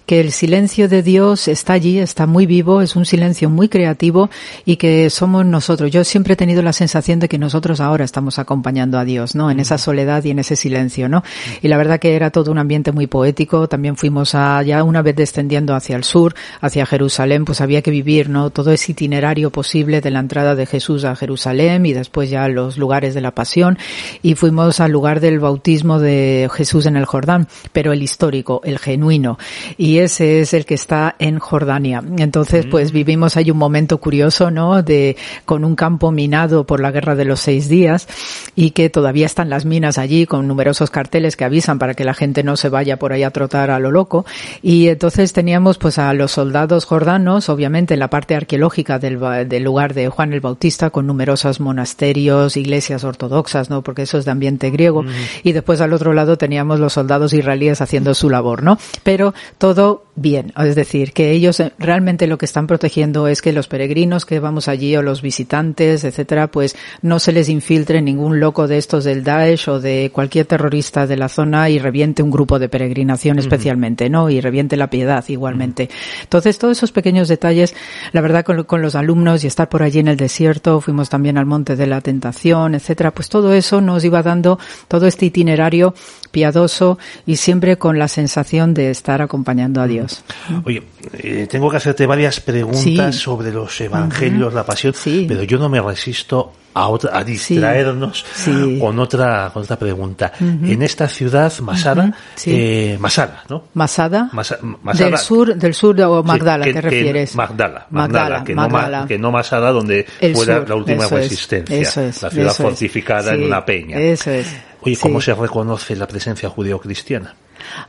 [0.08, 4.30] Que el silencio de Dios está allí, está muy vivo, es un silencio muy creativo
[4.66, 5.92] y que somos nosotros.
[5.92, 9.52] Yo siempre he tenido la sensación de que nosotros ahora estamos acompañando a Dios, ¿no?
[9.52, 11.24] En esa soledad y en ese silencio, ¿no?
[11.62, 13.68] Y la verdad que era todo un ambiente muy poético.
[13.68, 17.92] También fuimos a, ya una vez descendiendo hacia el sur, hacia Jerusalén, pues había que
[17.92, 18.50] vivir, ¿no?
[18.50, 22.78] Todo ese itinerario posible de la entrada de Jesús a Jerusalén y después ya los
[22.78, 23.78] lugares de la pasión.
[24.22, 28.80] Y fuimos al lugar del bautismo de Jesús en el Jordán, pero el histórico, el
[28.80, 29.38] genuino.
[29.78, 32.04] Y ese es el que está en Jordania.
[32.18, 34.82] Entonces, pues vivimos ahí un momento curioso, ¿no?
[34.82, 38.08] De, con un campo minado por la guerra de los seis días
[38.56, 42.14] y que todavía están las minas allí con numerosos carteles que avisan para que la
[42.14, 44.26] gente no se vaya por ahí a trotar a lo loco.
[44.62, 49.64] Y entonces teníamos pues a los soldados jordanos, obviamente en la parte arqueológica del, del
[49.64, 53.82] lugar de Juan el Bautista con numerosos monasterios, iglesias ortodoxas, ¿no?
[53.82, 55.04] Porque eso es de ambiente griego.
[55.44, 58.78] Y después al otro lado teníamos los soldados israelíes haciendo su labor, ¿no?
[59.04, 60.52] Pero todo bien.
[60.58, 64.40] Es decir, que ellos eh, realmente lo que están protegiendo es que los peregrinos que
[64.40, 69.04] vamos allí o los visitantes, etcétera, pues no se les infiltre ningún loco de estos
[69.04, 73.40] del Daesh o de cualquier terrorista de la zona y reviente un grupo de peregrinación
[73.40, 74.17] especialmente, ¿no?
[74.30, 75.90] Y reviente la piedad igualmente.
[76.24, 77.76] Entonces, todos esos pequeños detalles,
[78.12, 81.38] la verdad, con, con los alumnos y estar por allí en el desierto, fuimos también
[81.38, 85.94] al Monte de la Tentación, etcétera, pues todo eso nos iba dando todo este itinerario
[86.42, 90.24] piadoso y siempre con la sensación de estar acompañando a Dios.
[90.66, 93.22] Oye, eh, tengo que hacerte varias preguntas Sí.
[93.22, 95.26] sobre los evangelios, la pasión, Sí.
[95.28, 98.78] pero yo no me resisto a, otra, a distraernos Sí.
[98.80, 100.32] con otra con otra pregunta.
[100.40, 102.52] En esta ciudad, Masada, Sí.
[102.54, 103.64] eh, Masada, ¿no?
[103.74, 105.10] Masada, Masa- Masada.
[105.10, 107.34] del sur, del sur o Sí, Magdala, que- ¿te que- refieres?
[107.36, 109.08] Magdala, Magdala, Magdala, que, No, Ma- Magdala.
[109.08, 112.30] que no Masada donde El fuera sur, la última eso es, resistencia, eso es, la
[112.30, 112.70] ciudad eso es.
[112.70, 113.98] fortificada en una peña.
[113.98, 114.46] Eso es.
[114.88, 115.02] Oye, Sí.
[115.02, 117.36] ¿cómo se reconoce la presencia judeo-cristiana?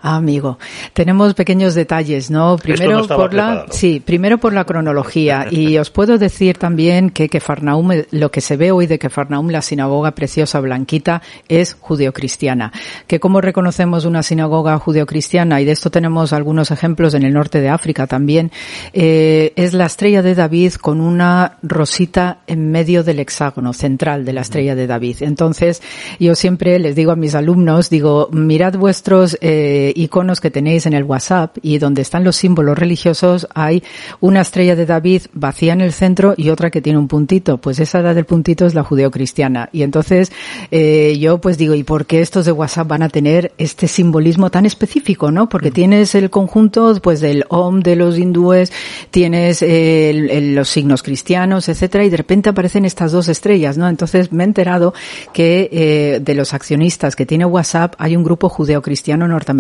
[0.03, 0.59] Ah, amigo,
[0.93, 2.57] tenemos pequeños detalles, ¿no?
[2.57, 3.67] Primero no por la, preparado.
[3.71, 8.57] sí, primero por la cronología y os puedo decir también que Kefarnaum, lo que se
[8.57, 12.73] ve hoy de Kefarnaum, la sinagoga preciosa blanquita, es judeocristiana.
[13.07, 17.61] Que cómo reconocemos una sinagoga judeocristiana y de esto tenemos algunos ejemplos en el norte
[17.61, 18.51] de África también,
[18.93, 24.33] eh, es la estrella de David con una rosita en medio del hexágono central de
[24.33, 25.19] la estrella de David.
[25.21, 25.83] Entonces,
[26.19, 30.93] yo siempre les digo a mis alumnos, digo, mirad vuestros eh, iconos que tenéis en
[30.93, 33.83] el WhatsApp y donde están los símbolos religiosos hay
[34.21, 37.59] una estrella de David vacía en el centro y otra que tiene un puntito.
[37.59, 39.69] Pues esa edad del puntito es la judeocristiana.
[39.73, 40.33] Y entonces
[40.71, 44.51] eh, yo pues digo, ¿y por qué estos de WhatsApp van a tener este simbolismo
[44.51, 45.49] tan específico, no?
[45.49, 48.73] Porque tienes el conjunto pues del Om de los hindúes,
[49.11, 53.77] tienes eh, el- el- los signos cristianos, etcétera, y de repente aparecen estas dos estrellas,
[53.77, 53.89] ¿no?
[53.89, 54.95] Entonces me he enterado
[55.33, 59.58] que eh, de los accionistas que tiene WhatsApp hay un grupo judeocristiano norteamericano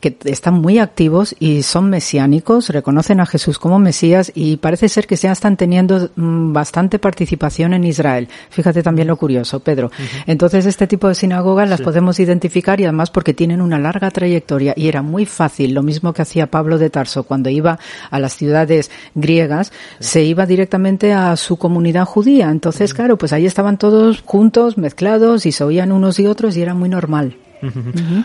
[0.00, 5.06] que están muy activos y son mesiánicos, reconocen a Jesús como Mesías y parece ser
[5.06, 8.28] que ya están teniendo mm, bastante participación en Israel.
[8.50, 9.90] Fíjate también lo curioso, Pedro.
[10.26, 14.74] Entonces este tipo de sinagogas las podemos identificar y además porque tienen una larga trayectoria
[14.76, 17.78] y era muy fácil, lo mismo que hacía Pablo de Tarso cuando iba
[18.10, 22.50] a las ciudades griegas, se iba directamente a su comunidad judía.
[22.50, 26.62] Entonces, claro, pues ahí estaban todos juntos, mezclados y se oían unos y otros y
[26.62, 27.36] era muy normal.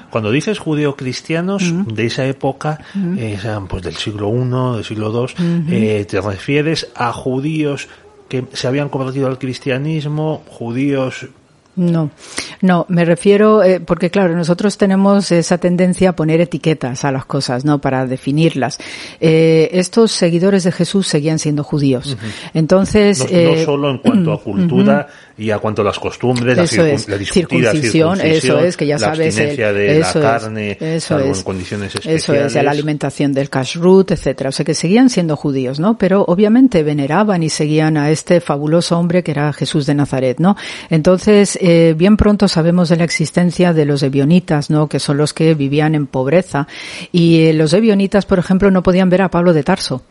[0.10, 2.80] Cuando dices judeo-cristianos de esa época,
[3.17, 7.88] eh, pues del siglo I, del siglo II, eh, te refieres a judíos
[8.30, 11.28] que se habían convertido al cristianismo, judíos
[11.75, 12.12] No,
[12.62, 17.25] no, me refiero, eh, porque claro, nosotros tenemos esa tendencia a poner etiquetas a las
[17.25, 17.80] cosas, ¿no?
[17.80, 18.78] Para definirlas.
[19.21, 22.17] Eh, estos seguidores de Jesús seguían siendo judíos.
[22.54, 25.08] Entonces, no, no solo en cuanto a cultura
[25.39, 27.08] y a cuanto a las costumbres, la, circun- es.
[27.08, 29.19] la circuncisión, eso es, que ya la sabes.
[29.19, 32.23] el- abstinencia de eso la es, carne, eso salvo es, en condiciones especiales.
[32.23, 34.49] Eso es, la alimentación del kashrut, etcétera.
[34.49, 35.97] O sea, que seguían siendo judíos, ¿no?
[35.97, 40.56] Pero obviamente veneraban y seguían a este fabuloso hombre que era Jesús de Nazaret, ¿no?
[40.89, 44.88] Entonces, eh, bien pronto sabemos de la existencia de los ebionitas, ¿no?
[44.88, 46.67] Que son los que vivían en pobreza.
[47.12, 50.04] Y eh, los ebionitas, por ejemplo, no podían ver a Pablo de Tarso.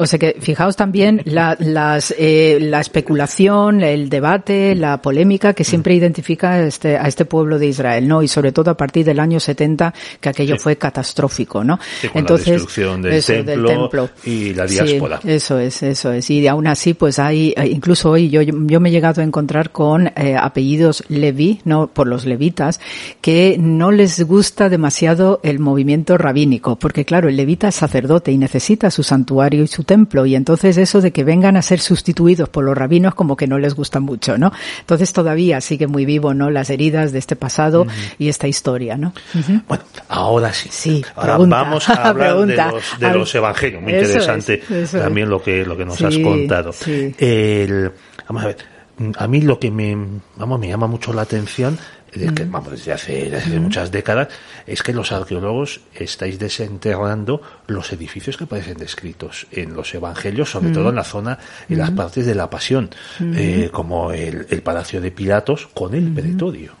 [0.00, 5.62] O sea que fijaos también la, las, eh, la especulación, el debate, la polémica que
[5.62, 8.20] siempre identifica este, a este pueblo de Israel, ¿no?
[8.20, 10.62] Y sobre todo a partir del año 70, que aquello Sí.
[10.64, 11.78] fue catastrófico, ¿no?
[12.00, 15.20] Sí, con la destrucción del eso, templo y la Sí, diáspora.
[15.24, 16.28] eso es, eso es.
[16.28, 19.70] Y aún así, pues hay, eh, incluso hoy yo, yo me he llegado a encontrar
[19.70, 22.80] con eh, apellidos Levi, no por los levitas,
[23.20, 28.38] que no les gusta demasiado el movimiento rabínico, porque claro, el levita es sacerdote y
[28.38, 32.48] necesita su santuario y su templo, y entonces eso de que vengan a ser sustituidos
[32.48, 34.52] por los rabinos como que no les gusta mucho, ¿no?
[34.80, 36.50] Entonces todavía sigue muy vivo, ¿no?
[36.50, 37.86] Las heridas de este pasado
[38.18, 39.12] y esta historia, ¿no?
[39.68, 40.68] Bueno, ahora sí.
[40.72, 41.56] Sí, ahora pregunta.
[41.62, 42.66] vamos a hablar Pregunta.
[42.66, 43.82] de los, de los evangelios.
[43.82, 44.90] Muy es, interesante es.
[44.92, 46.72] también lo que, lo que nos Sí, has contado.
[46.72, 47.14] sí.
[47.18, 47.92] El-
[48.28, 48.56] vamos a ver.
[49.18, 49.96] A mí lo que me,
[50.36, 51.76] vamos, me llama mucho la atención,
[52.20, 54.28] de que, vamos, desde hace, desde hace muchas décadas,
[54.66, 60.70] es que los arqueólogos estáis desenterrando los edificios que aparecen descritos en los evangelios, sobre
[60.70, 65.00] todo en la zona, en las partes de la pasión, eh, como el, el palacio
[65.00, 66.72] de Pilatos con el pretorio.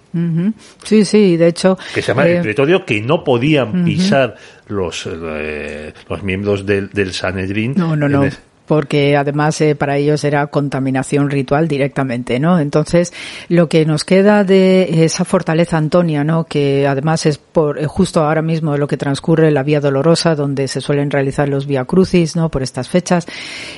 [0.84, 1.76] Sí, sí, de hecho.
[1.92, 4.36] que se llama eh, el pretorio, que no podían pisar
[4.68, 7.74] los, eh, los miembros del, del Sanedrín.
[7.76, 8.22] No, no, no.
[8.24, 8.32] el-
[8.66, 12.58] Porque además eh, para ellos era contaminación ritual directamente, ¿no?
[12.58, 13.12] Entonces,
[13.48, 16.44] lo que nos queda de esa fortaleza Antonia, ¿no?
[16.44, 20.68] Que además es por eh, justo ahora mismo lo que transcurre la Vía Dolorosa, donde
[20.68, 22.50] se suelen realizar los Vía Crucis, ¿no?
[22.50, 23.26] Por estas fechas.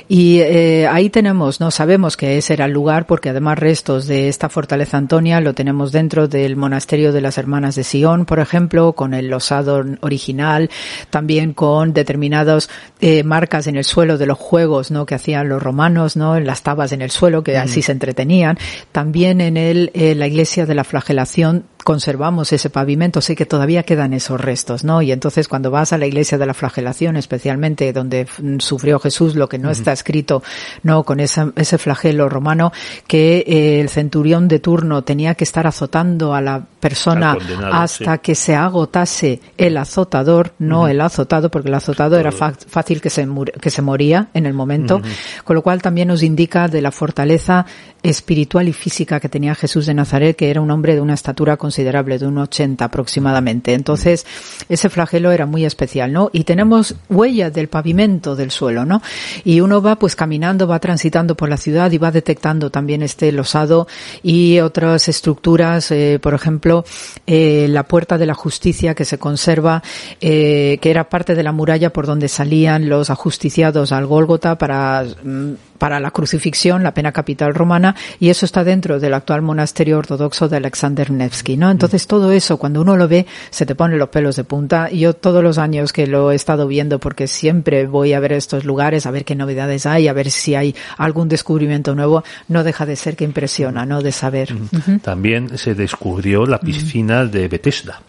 [0.07, 1.71] Y eh, ahí tenemos, ¿no?
[1.71, 5.91] Sabemos que ese era el lugar, porque además restos de esta fortaleza Antonia lo tenemos
[5.91, 10.69] dentro del monasterio de las Hermanas de Sion, por ejemplo, con el losado original,
[11.09, 12.69] también con determinadas
[12.99, 15.05] eh, marcas en el suelo de los juegos, ¿no?
[15.05, 16.37] Que hacían los romanos, ¿no?
[16.37, 18.57] En las tabas en el suelo, que así se entretenían.
[18.91, 23.83] También en el, eh, la iglesia de la flagelación conservamos ese pavimento, sé que todavía
[23.83, 25.01] quedan esos restos, ¿no?
[25.01, 28.27] Y entonces cuando vas a la iglesia de la flagelación, especialmente donde
[28.59, 30.43] sufrió Jesús, lo que no está escrito,
[30.83, 31.03] ¿no?
[31.03, 32.73] Con esa, ese flagelo romano,
[33.07, 37.37] que eh, el centurión de turno tenía que estar azotando a la persona
[37.71, 43.09] hasta que se agotase el azotador, no el azotado, porque el azotado era fácil que
[43.09, 43.25] se,
[43.61, 45.01] que se moría en el momento,
[45.45, 47.65] con lo cual también nos indica de la fortaleza
[48.03, 51.57] espiritual y física que tenía Jesús de Nazaret, que era un hombre de una estatura
[51.57, 53.73] considerable, de un 80 aproximadamente.
[53.73, 54.25] Entonces,
[54.69, 56.29] ese flagelo era muy especial, ¿no?
[56.33, 59.01] Y tenemos huellas del pavimento del suelo, ¿no?
[59.43, 63.31] Y uno va pues caminando, va transitando por la ciudad y va detectando también este
[63.31, 63.87] losado
[64.23, 66.85] y otras estructuras, eh, por ejemplo,
[67.25, 69.83] eh, la puerta de la justicia que se conserva,
[70.21, 75.03] eh, que era parte de la muralla por donde salían los ajusticiados al Gólgota para
[75.03, 79.97] mm, para la crucifixión, la pena capital romana, y eso está dentro del actual monasterio
[79.97, 81.69] ortodoxo de Alexander Nevsky, ¿no?
[81.71, 84.89] Entonces todo eso, cuando uno lo ve, se te pone los pelos de punta.
[84.89, 88.65] Yo todos los años que lo he estado viendo, porque siempre voy a ver estos
[88.65, 92.85] lugares, a ver qué novedades hay, a ver si hay algún descubrimiento nuevo, no deja
[92.85, 94.01] de ser que impresiona, ¿no?
[94.01, 94.55] De saber.
[95.01, 98.01] También se descubrió la piscina de Bethesda.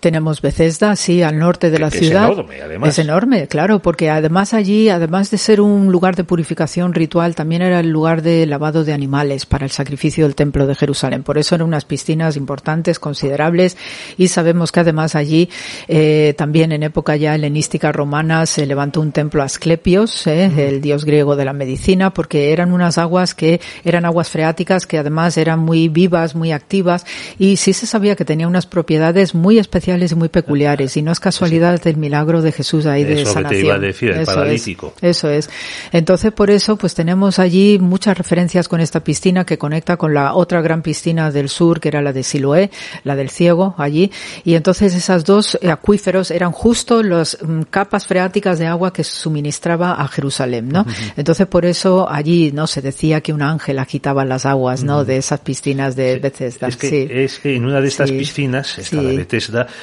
[0.00, 2.24] Tenemos Bethesda, sí, al norte de la ciudad.
[2.24, 2.88] Es enorme, además.
[2.90, 7.62] Es enorme, claro, porque además allí, además de ser un lugar de purificación ritual, también
[7.62, 11.22] era el lugar de lavado de animales para el sacrificio del templo de Jerusalén.
[11.22, 13.76] Por eso eran unas piscinas importantes, considerables,
[14.16, 15.48] y sabemos que además allí,
[15.88, 20.80] eh, también en época ya helenística romana, se levantó un templo a Asclepios, eh, el
[20.80, 25.36] dios griego de la medicina, porque eran unas aguas que eran aguas freáticas que además
[25.36, 27.06] eran muy vivas, muy activas,
[27.38, 31.12] y sí se sabía que tenía unas propiedades muy especiales y muy peculiares y no
[31.12, 33.50] es casualidad del milagro de Jesús ahí de eso sanación.
[33.50, 34.94] Que te iba a decir, el eso paralítico.
[35.00, 35.50] Es, eso es.
[35.92, 40.34] Entonces por eso pues tenemos allí muchas referencias con esta piscina que conecta con la
[40.34, 42.70] otra gran piscina del sur que era la de Siloé,
[43.04, 44.10] la del ciego allí
[44.44, 49.94] y entonces esas dos acuíferos eran justo las mm, capas freáticas de agua que suministraba
[49.94, 50.84] a Jerusalén, ¿no?
[51.16, 55.04] Entonces por eso allí no se decía que un ángel agitaba las aguas, ¿no?
[55.04, 56.68] De esas piscinas de Bethesda.
[56.68, 59.12] Es que, es que en una de estas piscinas, esta la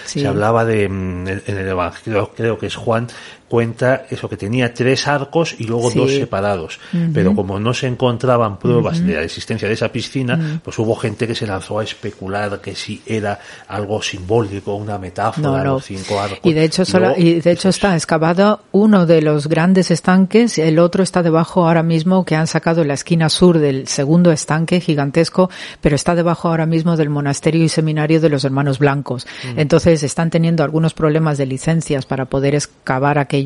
[0.05, 3.07] se hablaba de, mm, en el Evangelio, creo que es Juan,
[3.47, 6.79] cuenta eso que tenía tres arcos y luego dos separados.
[7.13, 11.27] Pero como no se encontraban pruebas de la existencia de esa piscina, pues hubo gente
[11.27, 16.39] que se lanzó a especular que si era algo simbólico, una metáfora, los cinco arcos.
[16.43, 16.83] Y de hecho,
[17.17, 21.83] y, de hecho está excavado uno de los grandes estanques, el otro está debajo ahora
[21.83, 25.49] mismo que han sacado en la esquina sur del segundo estanque gigantesco,
[25.81, 29.25] pero está debajo ahora mismo del monasterio y seminario de los hermanos blancos.
[29.55, 33.36] Entonces están teniendo algunos problemas de licencias para poder excavar aquel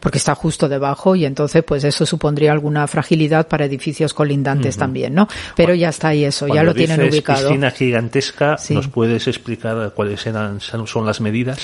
[0.00, 5.14] porque está justo debajo y entonces pues eso supondría alguna fragilidad para edificios colindantes también,
[5.14, 5.28] ¿no?
[5.56, 7.48] Pero ya está ahí eso, ya lo tienen ubicado.
[7.48, 11.58] piscina gigantesca, ¿nos puedes explicar cuáles eran, son las medidas?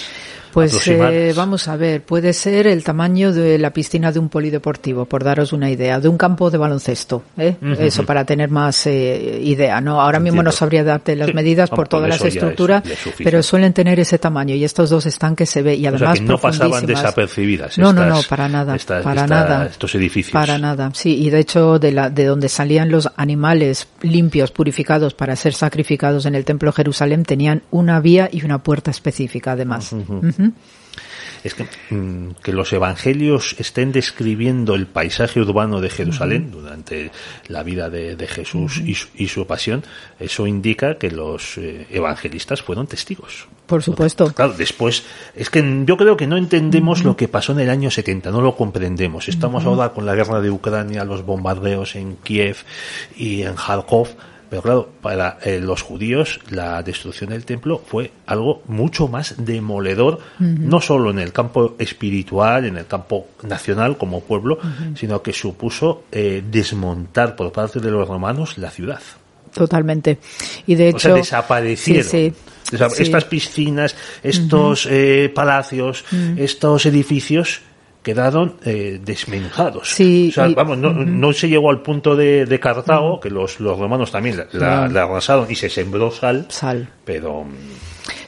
[0.54, 5.04] Pues eh, vamos a ver, puede ser el tamaño de la piscina de un polideportivo,
[5.04, 7.56] por daros una idea, de un campo de baloncesto, ¿eh?
[7.80, 10.00] eso para tener más eh, idea, ¿no?
[10.00, 12.84] Ahora mismo no sabría darte las medidas por todas las estructuras,
[13.18, 16.86] pero suelen tener ese tamaño y estos dos estanques se ve y además no pasaban
[16.86, 17.73] desapercibidas.
[17.78, 20.32] No, no, no, para nada, para nada, estos edificios.
[20.32, 25.14] Para nada, sí, y de hecho de la de donde salían los animales limpios, purificados
[25.14, 29.52] para ser sacrificados en el templo de Jerusalén tenían una vía y una puerta específica
[29.52, 29.94] además
[31.44, 37.10] es que, mm, que, los evangelios estén describiendo el paisaje urbano de Jerusalén durante
[37.48, 39.84] la vida de, Jesús y, su, pasión,
[40.18, 43.46] eso indica que los eh, evangelistas fueron testigos.
[43.66, 44.32] Por supuesto.
[44.32, 45.04] Claro, después,
[45.34, 48.40] es que yo creo que no entendemos lo que pasó en el año 70, no
[48.40, 49.28] lo comprendemos.
[49.28, 52.56] Estamos ahora con la guerra de Ucrania, los bombardeos en Kiev
[53.16, 54.08] y en Kharkov
[54.54, 60.20] pero claro, para eh, los judíos la destrucción del templo fue algo mucho más demoledor,
[60.38, 64.58] no solo en el campo espiritual, en el campo nacional como pueblo,
[64.94, 69.00] sino que supuso eh, desmontar por parte de los romanos la ciudad.
[69.52, 70.18] Totalmente.
[70.68, 71.14] Y de hecho.
[71.14, 72.32] desaparecieron.
[72.70, 76.04] Estas piscinas, estos eh, palacios,
[76.36, 77.60] estos edificios
[78.04, 79.92] quedaron eh, desmenjados.
[79.98, 83.78] o sea, vamos, no, no, se llegó al punto de, de Cartago, que los, los
[83.78, 86.46] romanos también la, la, arrasaron y se sembró sal.
[86.50, 86.88] Sal.
[87.04, 87.46] Pero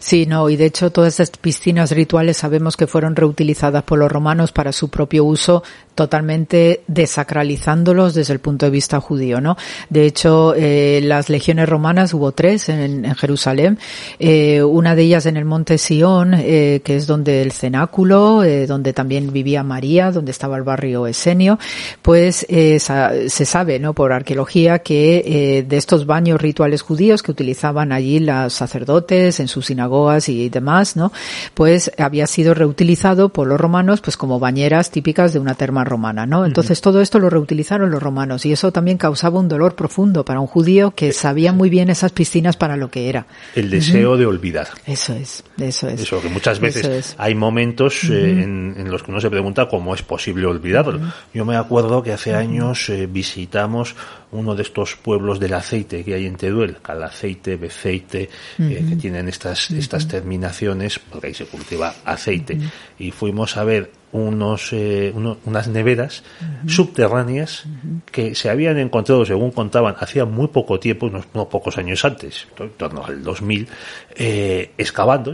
[0.07, 4.09] Sí, no, y de hecho todas estas piscinas rituales sabemos que fueron reutilizadas por los
[4.09, 5.65] romanos para su propio uso,
[5.97, 9.57] totalmente desacralizándolos desde el punto de vista judío, ¿no?
[9.91, 13.81] De hecho, eh, las legiones romanas hubo tres en, Jerusalén,
[14.21, 18.93] eh, una de ellas en el monte Sion, eh, que es donde el cenáculo, donde
[18.93, 21.59] también vivía María, donde estaba el barrio Esenio,
[22.03, 23.93] pues se sabe, ¿no?
[23.93, 29.67] Por arqueología que de estos baños rituales judíos que utilizaban allí los sacerdotes en sus
[29.67, 29.96] sinagogas
[30.29, 31.13] y demás, ¿no?
[31.55, 36.27] Pues había sido reutilizado por los romanos, pues como bañeras típicas de una terma romana,
[36.27, 36.45] ¿no?
[36.45, 40.41] Entonces todo esto lo reutilizaron los romanos y eso también causaba un dolor profundo para
[40.41, 43.27] un judío que sabía muy bien esas piscinas para lo que era.
[43.55, 44.69] El deseo de olvidar.
[44.87, 46.01] Eso es, eso es.
[46.03, 49.95] Eso, que muchas veces hay momentos eh, en, en, los que uno se pregunta cómo
[49.95, 51.01] es posible olvidarlo.
[51.33, 53.95] Yo me acuerdo que hace años eh, visitamos
[54.37, 58.29] uno de estos pueblos del aceite que hay en Teruel, Calaceite, Beceite,
[58.59, 62.59] eh, que tienen estas, estas terminaciones, porque ahí se cultiva aceite.
[62.99, 66.23] Y fuimos a ver unos, eh, uno- unas neveras
[66.67, 67.65] subterráneas
[68.11, 72.47] que se habían encontrado, según contaban, hacía muy poco tiempo, unos, unos pocos años antes,
[72.59, 73.69] en torno al 2000,
[74.15, 75.33] eh, excavando.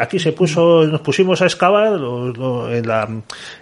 [0.00, 1.94] Aquí se puso, nos pusimos a excavar
[2.72, 3.08] en, la-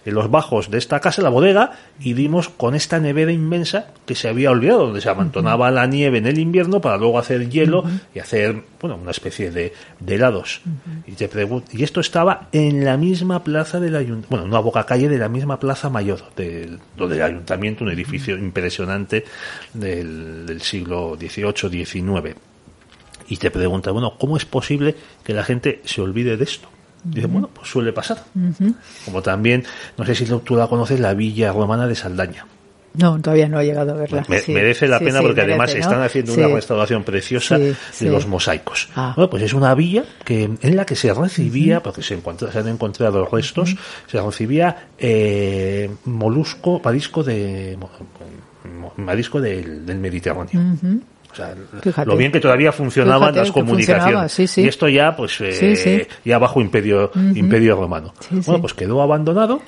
[0.05, 4.15] en los bajos de esta casa, la bodega, y dimos con esta nevera inmensa que
[4.15, 7.85] se había olvidado, donde se amontonaba la nieve en el invierno para luego hacer hielo
[8.15, 10.61] y hacer, bueno, una especie de, de helados.
[11.07, 11.31] Y te
[11.73, 15.31] y esto estaba en la misma plaza del ayuntamiento, bueno, una boca calle de la
[15.31, 19.25] misma plaza mayor del, lo del ayuntamiento, un edificio impresionante
[19.73, 22.37] del, del siglo XVIII, XIX.
[23.31, 26.69] Y te pregunta, bueno, ¿cómo es posible que la gente se olvide de esto?
[27.07, 28.23] Y dice, bueno, pues suele pasar.
[29.07, 29.65] Como también,
[29.97, 32.45] no sé si tú la conoces, la villa romana de Saldaña.
[32.95, 34.25] No, todavía no he llegado a verla.
[34.29, 35.81] Me- Sí, merece la sí, pena sí, porque merece, además ¿no?
[35.81, 38.89] están haciendo una restauración preciosa de los mosaicos.
[38.95, 39.13] Ah.
[39.17, 42.59] Bueno, pues es una villa que en la que se recibía, porque se, encuentra- se
[42.61, 43.75] han encontrado restos,
[44.07, 47.77] se recibía eh, molusco, marisco de
[48.97, 50.61] marisco del, del Mediterráneo.
[51.33, 52.09] O sea, Fíjate.
[52.09, 54.31] lo bien que todavía funcionaban Fíjate las comunicaciones.
[54.33, 54.63] sí, sí.
[54.63, 58.15] Y esto ya, pues, eh, Sí, ya bajo imperio, imperio romano.
[58.31, 59.61] Bueno, pues quedó abandonado.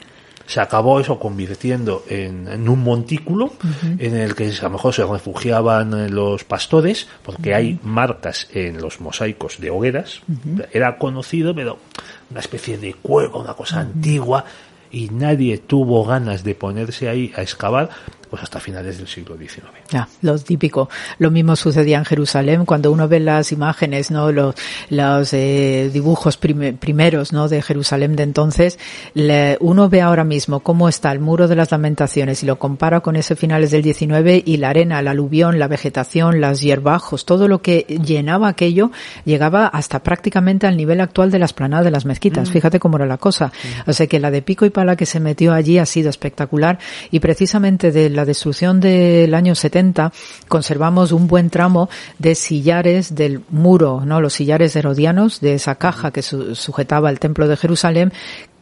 [0.46, 3.52] Se acabó eso convirtiendo en, en un montículo
[3.98, 8.80] en el que a lo mejor se refugiaban eh, los pastores, porque hay marcas en
[8.80, 10.20] los mosaicos de hogueras.
[10.72, 11.78] Era conocido, pero
[12.30, 14.44] una especie de cueva, una cosa antigua,
[14.90, 17.90] y nadie tuvo ganas de ponerse ahí a excavar,
[18.36, 19.62] pues hasta finales del siglo XIX.
[19.90, 20.90] Ya, lo típico.
[21.18, 24.54] Lo mismo sucedía en Jerusalén cuando uno ve las imágenes, no, los,
[24.90, 28.78] los eh, dibujos prime- primeros, no, de Jerusalén de entonces.
[29.14, 33.00] le- uno ve ahora mismo cómo está el muro de las lamentaciones y lo compara
[33.00, 37.48] con ese finales del 19 y la arena, el aluvión, la vegetación, las hierbajos, todo
[37.48, 38.90] lo que llenaba aquello
[39.24, 42.50] llegaba hasta prácticamente al nivel actual de la esplanada de las mezquitas.
[42.50, 43.50] Fíjate cómo era la cosa.
[43.86, 46.78] O sea que la de pico y pala que se metió allí ha sido espectacular
[47.10, 50.12] y precisamente de la destrucción del año 70
[50.48, 54.20] conservamos un buen tramo de sillares del muro, ¿no?
[54.20, 58.12] Los sillares herodianos de esa caja que su- sujetaba el templo de Jerusalén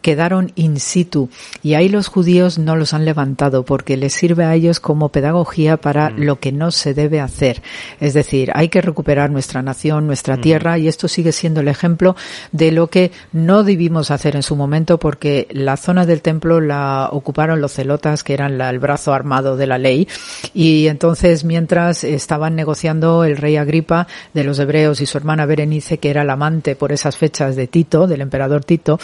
[0.04, 1.30] quedaron in situ.
[1.62, 5.78] Y ahí los judíos no los han levantado porque les sirve a ellos como pedagogía
[5.78, 7.62] para lo que no se debe hacer.
[8.00, 12.16] Es decir, hay que recuperar nuestra nación, nuestra tierra y esto sigue siendo el ejemplo
[12.52, 17.08] de lo que no debimos hacer en su momento porque la zona del templo la
[17.10, 20.06] ocuparon los celotas que eran la- el brazo armado de la ley.
[20.52, 25.96] Y entonces mientras estaban negociando el rey Agripa de los hebreos y su hermana Berenice
[25.96, 28.98] que era la amante por esas fechas de Tito, del emperador Tito,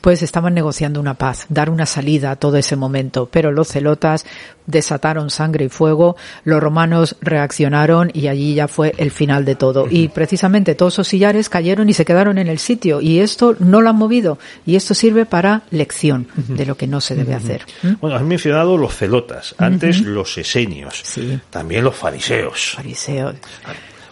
[0.00, 4.26] pues estaban negociando una paz, dar una salida a todo ese momento, pero los celotas
[4.66, 6.14] desataron sangre y fuego,
[6.44, 9.86] los romanos reaccionaron y allí ya fue el final de todo.
[9.88, 13.80] Y precisamente todos esos sillares cayeron y se quedaron en el sitio y esto no
[13.80, 17.62] lo han movido y esto sirve para lección de lo que no se debe hacer.
[17.82, 17.92] ¿Mm?
[18.02, 21.40] Bueno, has mencionado los celotas, antes los esenios, Sí.
[21.48, 22.74] también los fariseos.
[22.76, 23.36] Fariseos.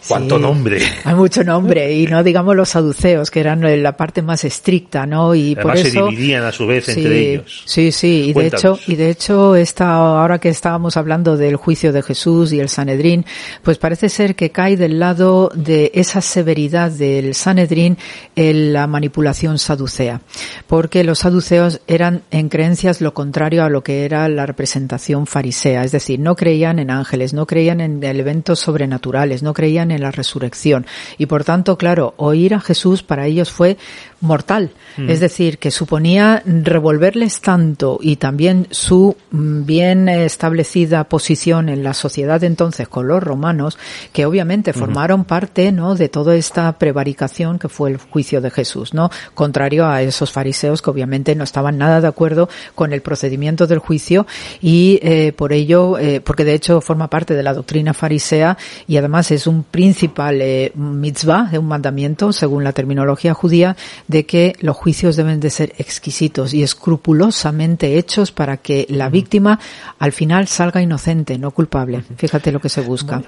[0.07, 0.41] ¿Cuánto Sí.
[0.41, 0.79] nombre?
[1.03, 5.33] Hay mucho nombre y no digamos los saduceos que eran la parte más estricta, ¿no?
[5.35, 7.63] Y por Además se eso dividían a su vez sí, entre ellos.
[7.65, 11.91] Sí, sí, y de hecho, y de hecho esta ahora que estábamos hablando del juicio
[11.91, 13.25] de Jesús y el Sanedrín,
[13.63, 17.97] pues parece ser que cae del lado de esa severidad del Sanedrín
[18.35, 20.21] en la manipulación saducea,
[20.67, 25.83] porque los saduceos eran en creencias lo contrario a lo que era la representación farisea,
[25.83, 30.11] es decir, no creían en ángeles, no creían en elementos sobrenaturales, no creían en la
[30.11, 30.85] resurrección.
[31.17, 33.77] Y por tanto, claro, oír a Jesús para ellos fue
[34.21, 34.71] mortal.
[34.97, 35.09] Mm.
[35.09, 41.93] Es decir, que suponía revolverles tanto y también su mm, bien establecida posición en la
[41.93, 43.77] sociedad entonces con los romanos,
[44.13, 45.95] que obviamente formaron parte, ¿no?
[45.95, 49.09] De toda esta prevaricación que fue el juicio de Jesús, ¿no?
[49.33, 53.79] Contrario a esos fariseos que obviamente no estaban nada de acuerdo con el procedimiento del
[53.79, 54.25] juicio
[54.61, 58.97] y eh, por ello, eh, porque de hecho forma parte de la doctrina farisea y
[58.97, 63.77] además es un principal eh, mitzvah, un mandamiento, según la terminología judía,
[64.07, 69.59] de que los juicios deben de ser exquisitos y escrupulosamente hechos para que la víctima
[69.99, 72.03] al final salga inocente, no culpable.
[72.17, 73.21] Fíjate lo que se busca.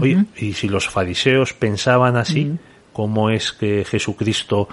[0.00, 2.56] Oye, y si los fariseos pensaban así,
[2.92, 4.68] cómo es que Jesucristo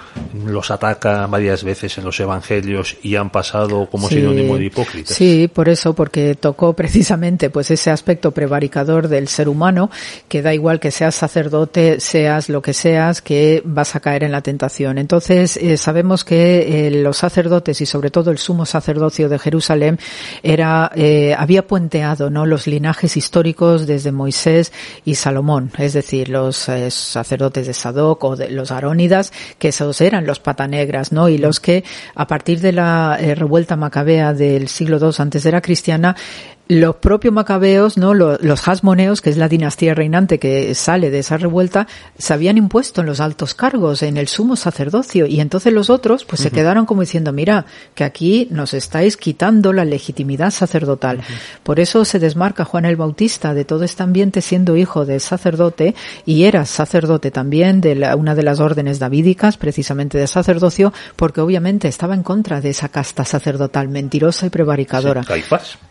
[0.46, 5.16] los ataca varias veces en los evangelios y han pasado como sinónimo de hipócritas.
[5.16, 9.90] Sí, por eso, porque tocó precisamente pues ese aspecto prevaricador del ser humano,
[10.28, 14.32] que da igual que seas sacerdote, seas lo que seas, que vas a caer en
[14.32, 14.98] la tentación.
[14.98, 20.00] Entonces, eh, sabemos que eh, los sacerdotes y sobre todo el sumo sacerdocio de Jerusalén
[20.44, 22.46] era, eh, había puenteado, ¿no?
[22.46, 24.72] Los linajes históricos desde Moisés
[25.06, 27.74] y Salomón, es decir, los sacerdotes de
[28.08, 31.30] O de los arónidas, que esos eran los patanegras, ¿no?
[31.30, 31.84] Y los que,
[32.16, 36.16] a partir de la eh, revuelta macabea del siglo II antes de la cristiana,
[36.68, 38.14] los propios macabeos, ¿no?
[38.14, 41.88] Los, hasmoneos, que es la dinastía reinante que sale de esa revuelta,
[42.18, 46.26] se habían impuesto en los altos cargos, en el sumo sacerdocio, y entonces los otros,
[46.26, 47.66] pues se quedaron como diciendo, mira,
[47.96, 51.22] que aquí nos estáis quitando la legitimidad sacerdotal.
[51.64, 55.96] Por eso se desmarca Juan el Bautista de todo este ambiente siendo hijo de sacerdote,
[56.26, 61.88] y era sacerdote también de una de las órdenes davídicas, precisamente de sacerdocio, porque obviamente
[61.88, 65.24] estaba en contra de esa casta sacerdotal mentirosa y prevaricadora.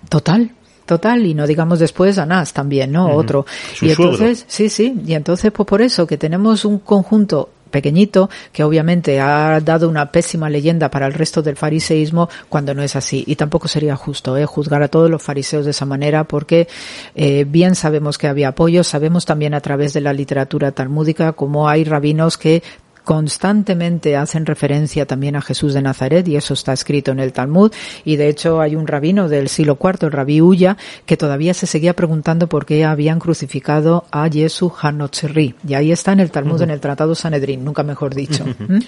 [0.09, 0.51] Total.
[0.87, 3.13] Total, y no digamos después Anás también, ¿no?
[3.13, 3.45] Otro.
[3.83, 8.65] y entonces, sí, sí, y entonces pues por eso que tenemos un conjunto pequeñito que
[8.65, 13.25] obviamente ha dado una pésima leyenda para el resto del fariseísmo cuando no es así
[13.27, 14.47] y tampoco sería justo ¿eh?
[14.47, 16.69] juzgar a todos los fariseos de esa manera porque
[17.15, 21.69] eh, bien sabemos que había apoyo sabemos también a través de la literatura talmúdica como
[21.69, 22.63] hay rabinos que
[23.07, 27.73] constantemente hacen referencia también a Jesús de Nazaret y eso está escrito en el Talmud
[28.05, 30.77] y de hecho hay un rabino del siglo IV, el rabí Uya,
[31.07, 36.11] que todavía se seguía preguntando por qué habían crucificado a Jesús Hanotzerri y ahí está
[36.11, 38.45] en el Talmud, en el Tratado Sanedrín, nunca mejor dicho.
[38.59, 38.81] ¿Mm?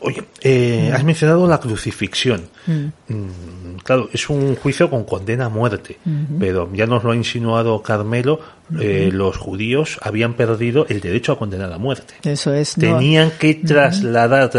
[0.00, 2.48] Oye, eh, has mencionado la crucifixión.
[2.66, 3.12] Mm.
[3.12, 5.98] Mm, claro, es un juicio con condena a muerte,
[6.38, 8.40] pero ya nos lo ha insinuado Carmelo,
[8.78, 12.14] eh, los judíos habían perdido el derecho a condenar a muerte.
[12.22, 12.74] Eso es.
[12.74, 14.50] Tenían que trasladar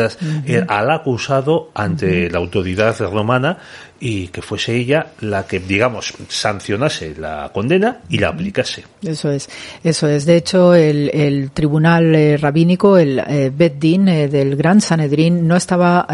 [0.46, 3.60] eh, al acusado ante la autoridad romana
[4.00, 8.84] y que fuese ella la que, digamos, sancionase la condena y la aplicase.
[9.02, 9.50] Eso es,
[9.84, 10.26] eso es.
[10.26, 16.08] De hecho, el, el tribunal eh, rabínico, el eh, Din del Gran Sanedrín, no estaba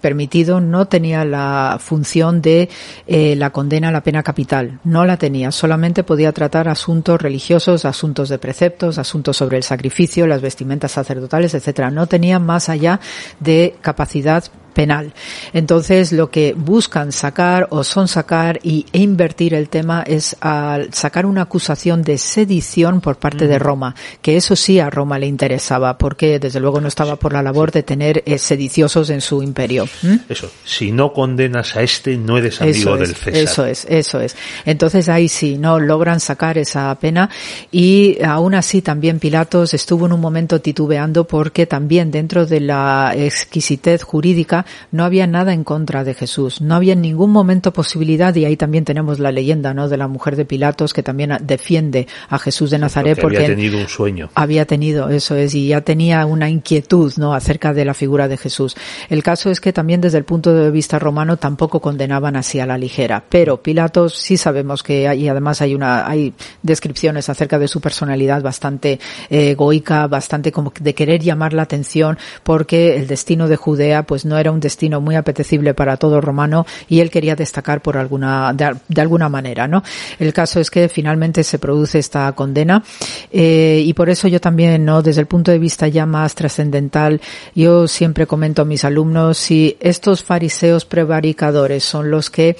[0.00, 2.68] permitido no tenía la función de
[3.06, 4.80] eh, la condena a la pena capital.
[4.84, 5.50] No la tenía.
[5.52, 11.54] Solamente podía tratar asuntos religiosos, asuntos de preceptos, asuntos sobre el sacrificio, las vestimentas sacerdotales,
[11.54, 11.90] etcétera.
[11.90, 13.00] No tenía más allá
[13.40, 14.44] de capacidad
[14.78, 15.12] penal.
[15.52, 20.94] Entonces, lo que buscan sacar o son sacar y, e invertir el tema es al
[20.94, 25.26] sacar una acusación de sedición por parte de Roma, que eso sí a Roma le
[25.26, 29.42] interesaba, porque desde luego no estaba por la labor de tener eh, sediciosos en su
[29.42, 29.88] imperio.
[30.28, 33.34] Eso, si no condenas a este, no eres amigo del César.
[33.34, 34.36] Eso es, eso es.
[34.64, 37.28] Entonces ahí sí, no logran sacar esa pena
[37.72, 43.12] y aún así también Pilatos estuvo en un momento titubeando porque también dentro de la
[43.16, 48.34] exquisitez jurídica no había nada en contra de Jesús, no había en ningún momento posibilidad,
[48.34, 49.88] y ahí también tenemos la leyenda, ¿no?
[49.88, 53.78] De la mujer de Pilatos que también defiende a Jesús de Nazaret porque, había tenido
[53.78, 54.30] un sueño.
[54.34, 57.34] Había tenido, eso es, y ya tenía una inquietud, ¿no?
[57.34, 58.76] Acerca de la figura de Jesús.
[59.08, 62.66] El caso es que también desde el punto de vista romano tampoco condenaban así a
[62.66, 67.58] la ligera, pero Pilatos sí sabemos que hay, y además hay una, hay descripciones acerca
[67.58, 68.98] de su personalidad bastante
[69.30, 74.24] eh, egoica, bastante como de querer llamar la atención porque el destino de Judea pues
[74.24, 78.52] no era un destino muy apetecible para todo romano y él quería destacar por alguna,
[78.52, 79.82] de, alguna manera, ¿no?
[80.18, 82.82] El caso es que finalmente se produce esta condena
[83.30, 85.02] eh, y por eso yo también, ¿no?
[85.02, 87.20] Desde el punto de vista ya más trascendental,
[87.54, 92.56] yo siempre comento a mis alumnos si estos fariseos prevaricadores son los que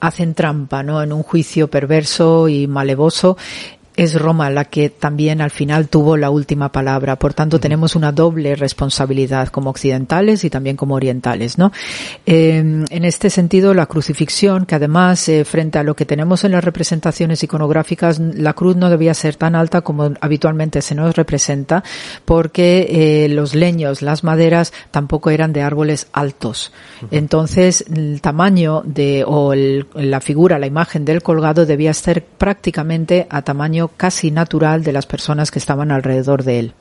[0.00, 1.02] hacen trampa, ¿no?
[1.02, 3.36] En un juicio perverso y malevoso,
[4.00, 7.16] es Roma la que también al final tuvo la última palabra.
[7.16, 11.70] Por tanto, tenemos una doble responsabilidad como occidentales y también como orientales, ¿no?
[12.24, 16.52] Eh, en este sentido, la crucifixión, que además, eh, frente a lo que tenemos en
[16.52, 21.84] las representaciones iconográficas, la cruz no debía ser tan alta como habitualmente se nos representa,
[22.24, 26.72] porque eh, los leños, las maderas, tampoco eran de árboles altos.
[27.10, 33.26] Entonces, el tamaño de, o el, la figura, la imagen del colgado debía estar prácticamente
[33.28, 36.74] a tamaño casi natural de las personas que estaban alrededor de él.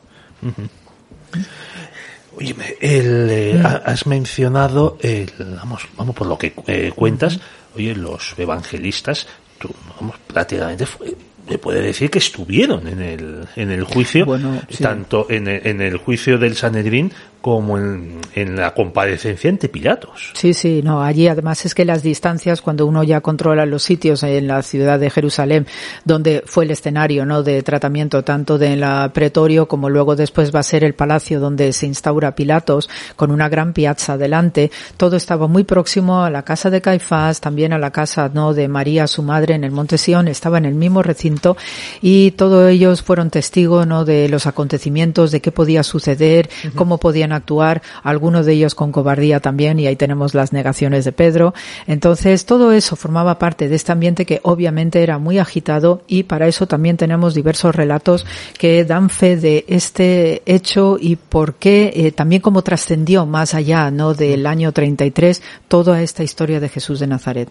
[2.37, 7.39] Oye, el, eh, has mencionado, el, vamos, vamos por lo que eh, cuentas,
[7.75, 11.15] oye, los evangelistas, tú, vamos, prácticamente fue,
[11.49, 14.83] se puede decir que estuvieron en el, en el juicio, Bueno, sí.
[14.83, 17.11] tanto en el, en el juicio del Sanedrín
[17.41, 20.31] como en, en la comparecencia ante Pilatos.
[20.33, 24.23] Sí, sí, no, allí además es que las distancias, cuando uno ya controla los sitios
[24.23, 25.65] en la ciudad de Jerusalén,
[26.03, 30.59] donde fue el escenario, ¿no?, de tratamiento tanto de la pretorio como luego después va
[30.59, 35.47] a ser el palacio donde se instaura Pilatos, con una gran piazza delante, todo estaba
[35.47, 39.23] muy próximo a la casa de Caifás, también a la casa, ¿no?, de María, su
[39.23, 41.55] madre, en el Monte Sión, estaba en el mismo recinto
[42.01, 47.28] y todos ellos fueron testigos, ¿no?, de los acontecimientos, de qué podía suceder, cómo podían
[47.31, 51.53] actuar, algunos de ellos con cobardía también, y ahí tenemos las negaciones de Pedro.
[51.87, 56.47] Entonces, todo eso formaba parte de este ambiente que obviamente era muy agitado y para
[56.47, 58.25] eso también tenemos diversos relatos
[58.57, 63.91] que dan fe de este hecho y por qué, eh, también cómo trascendió más allá,
[63.91, 67.49] ¿no?, del año 33 toda esta historia de Jesús de Nazaret.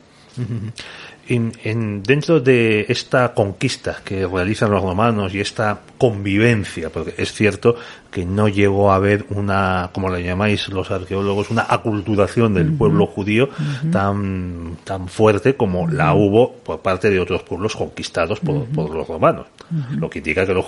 [1.29, 7.33] En, en- dentro de esta conquista que realizan los romanos y esta convivencia, porque es
[7.33, 7.77] cierto
[8.19, 13.07] que no llegó a haber una, como le llamáis los arqueólogos, una aculturación del pueblo
[13.07, 13.49] judío
[13.93, 19.07] tan, tan fuerte como la hubo por parte de otros pueblos conquistados por, por los
[19.07, 19.47] romanos.
[19.93, 20.67] Lo que indica que los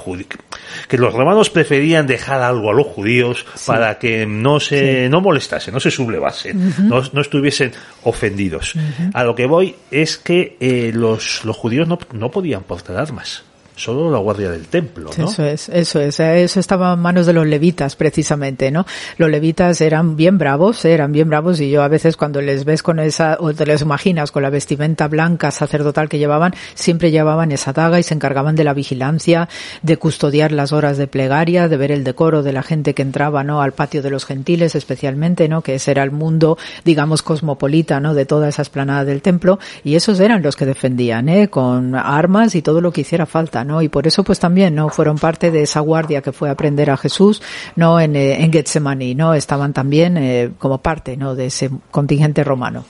[0.87, 5.75] que los romanos preferían dejar algo a los judíos para que no se, no molestasen,
[5.75, 7.73] no se sublevasen, no, no estuviesen
[8.05, 8.75] ofendidos.
[9.13, 13.43] A lo que voy es que eh, los, los judíos no, no podían portar armas,
[13.81, 15.25] solo la guardia del templo, ¿no?
[15.25, 18.87] Eso es, eso es, eh, eso estaba en manos de los levitas precisamente, ¿no?
[19.17, 22.65] Los levitas eran bien bravos, eh, eran bien bravos y yo a veces cuando les
[22.65, 27.11] ves con esa, o te les imaginas con la vestimenta blanca sacerdotal que llevaban, siempre
[27.11, 29.49] llevaban esa daga y se encargaban de la vigilancia,
[29.83, 33.45] de custodiar las horas de plegaria, de ver el decoro de la gente que entraba,
[33.45, 33.63] ¿no?
[33.63, 35.63] Al patio de los gentiles especialmente, ¿no?
[35.63, 38.13] Que ese era el mundo, digamos, cosmopolita, ¿no?
[38.13, 41.49] De toda esa esplanada del templo y esos eran los que defendían, ¿eh?
[41.49, 43.70] Con armas y todo lo que hiciera falta, ¿no?
[43.83, 44.89] Y por eso pues también, ¿no?
[44.89, 47.43] Fueron parte de esa guardia que fue a prender a Jesús,
[47.77, 48.01] ¿no?
[48.01, 49.35] En, eh, en Getsemaní, ¿no?
[49.35, 51.35] Estaban también eh, como parte, ¿no?
[51.35, 52.85] De ese contingente romano.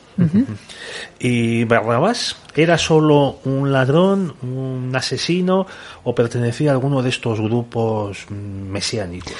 [1.18, 5.66] ¿Y Barrabás era solo un ladrón, un asesino
[6.04, 9.32] o pertenecía a alguno de estos grupos mesiánicos?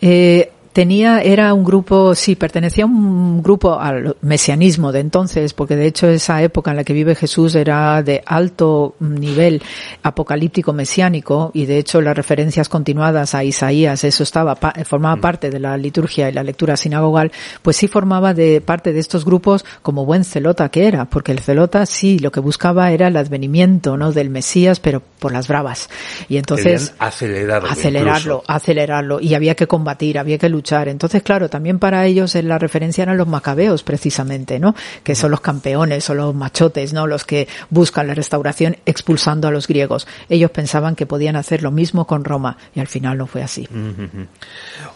[0.00, 5.76] Eh, tenía, era un grupo, sí, pertenecía a un grupo al mesianismo de entonces, porque
[5.76, 9.62] de hecho esa época en la que vive Jesús era de alto nivel
[10.02, 15.60] apocalíptico mesiánico y de hecho las referencias continuadas a Isaías, eso estaba, formaba parte de
[15.60, 20.04] la liturgia y la lectura sinagogal, pues sí formaba de parte de estos grupos como
[20.04, 24.12] buen celota que era, porque el celota sí lo que buscaba era el advenimiento, ¿no?
[24.12, 25.88] Del Mesías, pero por las bravas.
[26.28, 27.68] Y entonces, acelerarlo.
[27.68, 28.44] acelerarlo, incluso.
[28.46, 30.88] acelerarlo y había que combatir, había que luchar.
[30.88, 34.74] Entonces, claro, también para ellos en la referencia eran los macabeos precisamente, ¿no?
[35.02, 37.06] Que son los campeones, son los machotes, ¿no?
[37.06, 40.06] Los que buscan la restauración expulsando a los griegos.
[40.28, 43.68] Ellos pensaban que podían hacer lo mismo con Roma y al final no fue así.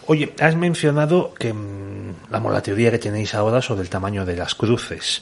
[0.07, 4.35] Oye, has mencionado que mm, la, la teoría que tenéis ahora sobre el tamaño de
[4.35, 5.21] las cruces.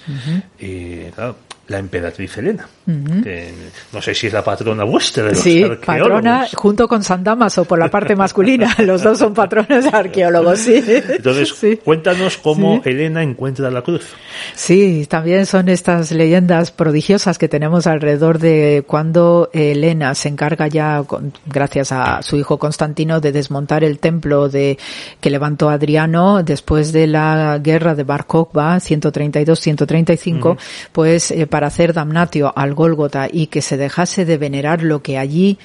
[0.59, 1.35] Y, claro,
[1.67, 2.67] la emperatriz Helena,
[3.23, 3.53] que
[3.93, 5.85] no sé si es la patrona vuestra de los Sí, arqueólogos.
[5.85, 8.75] patrona junto con San Damaso por la parte masculina.
[8.79, 10.83] Los dos son patrones arqueólogos, sí.
[10.85, 11.77] Entonces, Sí.
[11.81, 12.89] cuéntanos cómo Sí.
[12.89, 14.03] Helena encuentra la cruz.
[14.53, 21.03] Sí, también son estas leyendas prodigiosas que tenemos alrededor de cuando Elena se encarga ya,
[21.07, 24.77] con- gracias a su hijo Constantino, de desmontar el templo de
[25.21, 30.57] que levantó Adriano después de la guerra de Bar Kokhba 132-135,
[30.91, 35.17] pues eh, para hacer damnatio al Gólgota y que se dejase de venerar lo que
[35.17, 35.57] allí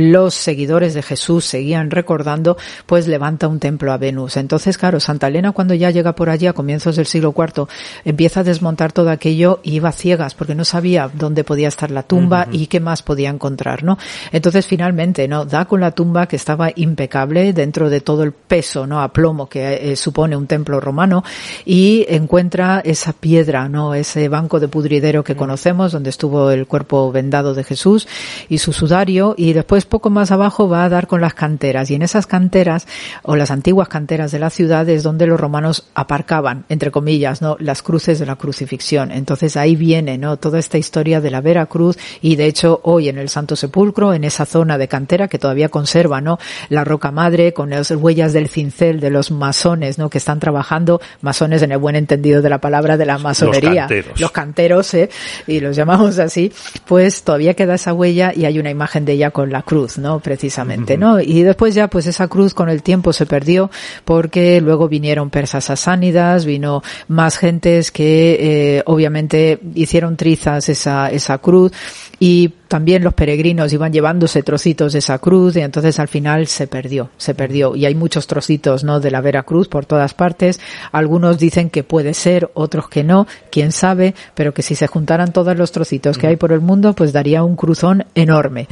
[0.00, 4.36] los seguidores de Jesús seguían recordando, pues levanta un templo a Venus.
[4.36, 7.66] Entonces, claro, Santa Elena cuando ya llega por allí a comienzos del siglo IV,
[8.04, 12.02] empieza a desmontar todo aquello y iba ciegas porque no sabía dónde podía estar la
[12.02, 13.98] tumba y qué más podía encontrar, ¿no?
[14.32, 15.44] Entonces, finalmente, ¿no?
[15.44, 19.02] Da con la tumba que estaba impecable dentro de todo el peso, ¿no?
[19.02, 21.22] A plomo que eh, supone un templo romano
[21.64, 23.94] y encuentra esa piedra, ¿no?
[23.94, 28.08] Ese banco de pudridero que conocemos donde estuvo el cuerpo vendado de Jesús
[28.48, 31.94] y su sudario y después poco más abajo va a dar con las canteras y
[31.94, 32.86] en esas canteras
[33.22, 37.56] o las antiguas canteras de la ciudad es donde los romanos aparcaban, entre comillas, ¿no?
[37.60, 39.12] Las cruces de la crucifixión.
[39.12, 40.38] Entonces ahí viene, ¿no?
[40.38, 44.14] Toda esta historia de la Vera Cruz y de hecho hoy en el Santo Sepulcro,
[44.14, 46.38] en esa zona de cantera que todavía conserva, ¿no?
[46.70, 50.08] La roca madre con las huellas del cincel de los masones, ¿no?
[50.08, 53.70] Que están trabajando, masones en el buen entendido de la palabra de la masonería.
[53.70, 54.20] Los canteros.
[54.20, 55.10] Los canteros, ¿eh?
[55.46, 56.52] Y los llamamos así,
[56.86, 60.18] pues todavía queda esa huella y hay una imagen de ella con la cruz, ¿no?
[60.18, 61.20] Precisamente, ¿no?
[61.20, 63.70] Y después ya, pues esa cruz con el tiempo se perdió
[64.04, 71.38] porque luego vinieron persas sasánidas, vino más gentes que eh, obviamente hicieron trizas esa, esa
[71.38, 71.70] cruz
[72.18, 76.66] y también los peregrinos iban llevándose trocitos de esa cruz y entonces al final se
[76.66, 77.76] perdió, se perdió.
[77.76, 78.98] Y hay muchos trocitos, ¿no?
[78.98, 80.58] De la Vera Cruz por todas partes.
[80.90, 85.32] Algunos dicen que puede ser, otros que no, quién sabe, pero que si se juntaran
[85.32, 88.66] todos los trocitos que hay por el mundo, pues daría un cruzón enorme.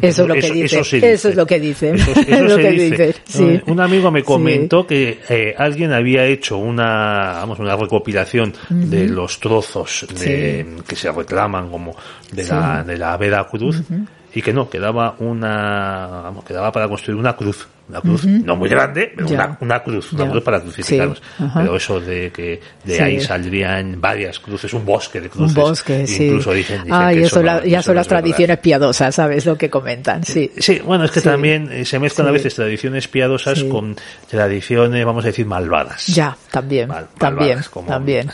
[0.00, 1.12] Eso, es lo que Eso- dice.
[1.12, 1.90] eso es lo que dice.
[1.94, 3.06] Eso, Es lo que dice.
[3.08, 3.14] dice.
[3.24, 3.60] Sí.
[3.66, 4.26] Un amigo me Sí.
[4.26, 10.96] comentó que eh, alguien había hecho una, vamos, una recopilación de los trozos de, que
[10.96, 11.94] se reclaman como
[12.30, 13.82] de la, de la Vera Cruz
[14.34, 17.66] y que no, quedaba una, vamos, quedaba para construir una cruz.
[17.88, 20.30] Una cruz, no muy grande, pero una, una cruz, una Ya.
[20.30, 21.22] cruz para crucificarlos.
[21.36, 21.44] Sí.
[21.54, 23.02] Pero eso de que de Sí.
[23.02, 25.54] ahí saldrían varias cruces, un bosque de cruces.
[25.56, 26.26] Un bosque, sí.
[26.26, 28.22] Incluso dicen, dicen ah, que y eso, no- ya eso son las verdad.
[28.22, 29.44] tradiciones piadosas, ¿sabes?
[29.44, 30.50] Lo que comentan, sí.
[30.58, 33.96] Sí, bueno, es que también eh, se mezclan a veces tradiciones piadosas con
[34.30, 36.06] tradiciones, vamos a decir, malvadas.
[36.06, 38.30] Ya, también, Mal- también, malvadas, como- también.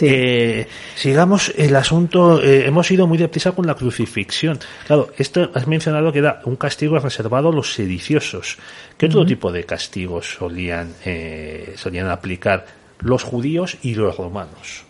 [0.00, 4.58] Eh, sigamos el asunto, eh, hemos ido muy deprisa con la crucifixión.
[4.86, 8.58] Claro, esto has mencionado que era un castigo reservado a los sediciosos.
[8.96, 12.66] ¿Qué otro tipo de castigos solían, eh, solían aplicar
[13.00, 14.84] los judíos y los romanos?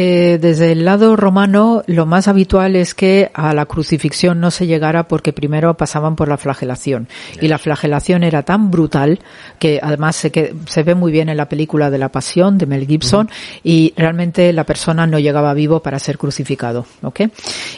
[0.00, 4.68] Eh, desde el lado romano, lo más habitual es que a la crucifixión no se
[4.68, 7.08] llegara porque primero pasaban por la flagelación.
[7.40, 9.18] Y la flagelación era tan brutal
[9.58, 12.66] que además se, que, se ve muy bien en la película de la Pasión de
[12.66, 13.28] Mel Gibson
[13.64, 16.86] y realmente la persona no llegaba vivo para ser crucificado.
[17.02, 17.22] ¿ok?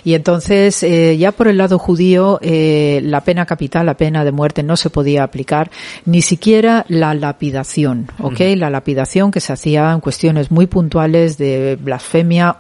[0.05, 4.33] Y entonces, eh, ya por el lado judío, eh, la pena capital, la pena de
[4.33, 5.71] muerte no se podía aplicar,
[6.05, 8.09] ni siquiera la lapidación.
[8.19, 8.41] ¿ok?
[8.57, 12.10] La lapidación que se hacía en cuestiones muy puntuales de blasfemia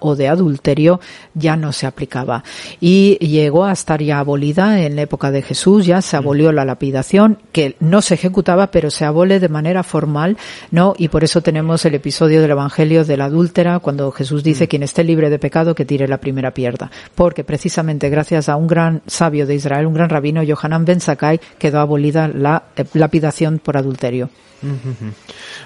[0.01, 1.01] o de adulterio
[1.34, 2.44] ya no se aplicaba.
[2.80, 6.64] Y llegó a estar ya abolida en la época de Jesús, ya se abolió la
[6.64, 10.36] lapidación, que no se ejecutaba, pero se abole de manera formal,
[10.70, 10.94] ¿no?
[10.96, 14.82] Y por eso tenemos el episodio del Evangelio de la adúltera, cuando Jesús dice, quien
[14.82, 16.90] esté libre de pecado, que tire la primera piedra.
[17.14, 21.40] Porque precisamente gracias a un gran sabio de Israel, un gran rabino, Yohanan Ben Sakai,
[21.59, 24.30] quedó abolida la eh, lapidación por adulterio.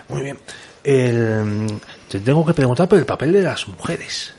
[0.08, 0.38] Muy bien.
[0.84, 1.66] El-
[2.14, 4.32] te tengo que preguntar por el papel de las mujeres.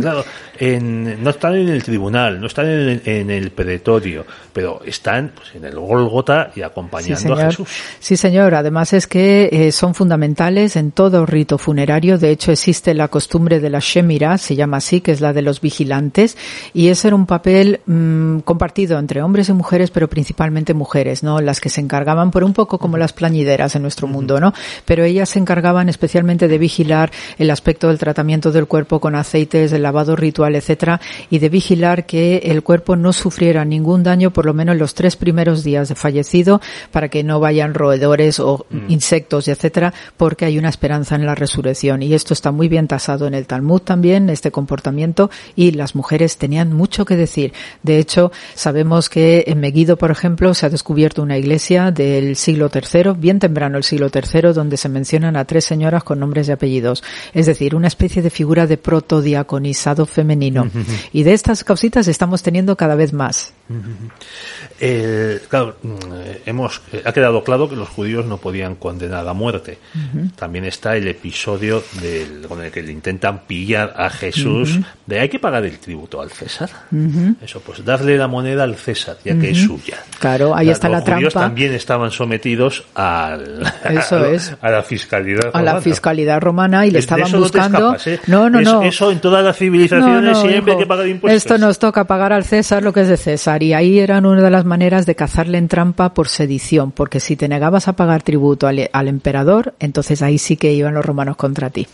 [0.00, 0.24] Claro,
[0.58, 5.30] en- no están en el tribunal, no están en el, en el pretorio, pero están
[5.34, 7.68] pues, en el Gólgota y acompañando a Jesús.
[8.00, 8.54] Sí, señor.
[8.56, 12.18] Además es que eh, son fundamentales en todo rito funerario.
[12.18, 15.42] De hecho, existe la costumbre de la Shemira, se llama así, que es la de
[15.42, 16.36] los vigilantes,
[16.74, 21.40] y ese era un papel mm, compartido entre hombres y mujeres, pero principalmente mujeres, ¿no?
[21.40, 24.52] Las que se encargaban, por un poco como las plañideras en nuestro mundo, ¿no?
[24.84, 29.72] Pero ellas se encargaban especialmente de vigilar el aspecto del tratamiento del cuerpo con aceites,
[29.72, 31.00] el lavado ritual, etcétera,
[31.30, 35.16] y de vigilar que el cuerpo no sufriera ningún daño por lo menos los tres
[35.16, 36.60] primeros días de fallecido
[36.90, 42.02] para que no vayan roedores o insectos, etcétera, porque hay una esperanza en la resurrección.
[42.02, 46.36] Y esto está muy bien tasado en el Talmud también, este comportamiento, y las mujeres
[46.36, 47.52] tenían mucho que decir.
[47.82, 52.70] De hecho, sabemos que en Megiddo, por ejemplo, se ha descubierto una iglesia del siglo
[52.72, 56.52] III, bien temprano el siglo III, donde se mencionan a tres señoras con nombres y
[56.52, 57.02] apellidos.
[57.34, 60.68] Es decir, una especie de figura de protodiaconizado femenino.
[61.12, 63.52] Y de estas causitas estamos teniendo cada vez más.
[64.80, 65.96] El- claro, mm,
[66.46, 69.78] hemos, eh, ha quedado claro que los judíos no podían condenar a muerte.
[70.36, 75.28] También está el episodio del, con el que le intentan pillar a Jesús de hay
[75.28, 76.70] que pagar el tributo al César.
[77.42, 80.02] Eso, pues darle la moneda al César, ya que es suya.
[80.18, 81.48] Claro, ahí está los la judíos trampa.
[81.48, 84.54] también estaban sometidos al, Eso a, es.
[84.60, 85.50] a la fiscalidad.
[85.52, 85.80] a la romana.
[85.80, 87.78] fiscalidad romana y le estaban eso no te buscando.
[87.96, 88.20] escapas, ¿eh?
[88.26, 88.82] No, no, Eso- no.
[88.82, 91.36] Eso en todas las civilizaciones No, no, siempre hay que pagar impuestos.
[91.36, 93.62] Esto nos toca pagar al César lo que es de César.
[93.62, 96.90] Y ahí eran una de las maneras de cazarle en trampa por sedición.
[96.92, 100.94] Porque si te negabas a pagar tributo al, al emperador, entonces ahí sí que iban
[100.94, 101.86] los romanos contra ti.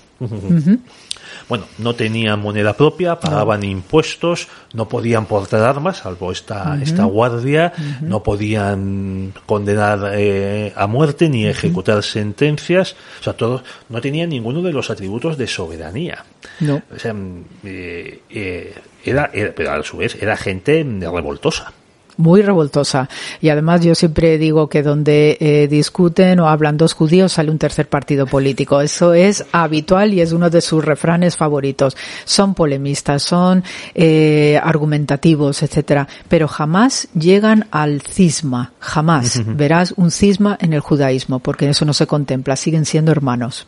[1.49, 7.72] Bueno, no tenían moneda propia, pagaban impuestos, no podían portar armas, salvo esta, esta guardia,
[8.03, 14.61] no podían condenar eh, a muerte ni ejecutar sentencias, o sea, todos, no tenían ninguno
[14.61, 16.24] de los atributos de soberanía.
[16.61, 16.82] No.
[16.94, 18.74] O sea, mm, eh, eh,
[19.05, 21.72] era, era- pero a su vez era gente revoltosa.
[22.19, 23.09] Muy revoltosa.
[23.41, 27.59] Y además yo siempre digo que donde eh, discuten o hablan dos judíos sale un
[27.59, 28.81] tercer partido político.
[28.83, 31.97] Eso es habitual y es uno de sus refranes favoritos.
[32.25, 33.64] Son polemistas, son
[33.95, 38.73] eh, argumentativos, etcétera, pero jamás llegan al cisma.
[38.81, 42.57] Jamás verás un cisma en el judaísmo, porque eso no se contempla.
[42.57, 43.66] Siguen siendo hermanos.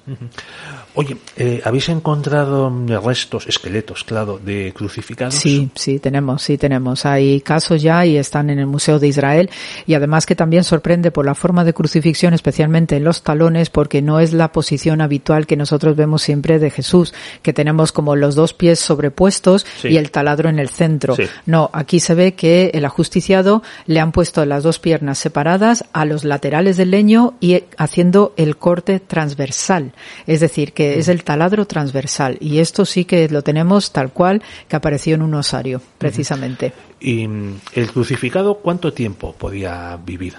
[0.95, 2.73] Oye, eh, ¿habéis encontrado
[3.05, 5.35] restos, esqueletos, claro, de crucificados?
[5.35, 7.07] Sí, sí, tenemos, sí, tenemos.
[7.07, 9.51] Hay casos ya y están en el Museo de Israel
[9.87, 14.03] y además que también sorprende por la forma de crucifixión, especialmente en los talones, porque
[14.03, 18.35] no es la posición habitual que nosotros vemos siempre de Jesús, que tenemos como los
[18.35, 19.89] dos pies sobrepuestos Sí.
[19.89, 21.15] y el taladro en el centro.
[21.15, 21.25] Sí.
[21.47, 26.05] No, aquí se ve que el ajusticiado le han puesto las dos piernas separadas a
[26.05, 29.93] los laterales del leño y haciendo el corte transversal.
[30.27, 32.37] Es decir, que es el taladro transversal.
[32.41, 36.73] Y esto sí que lo tenemos tal cual que apareció en un osario, precisamente.
[37.01, 40.35] ¿Y el crucificado cuánto tiempo podía vivir?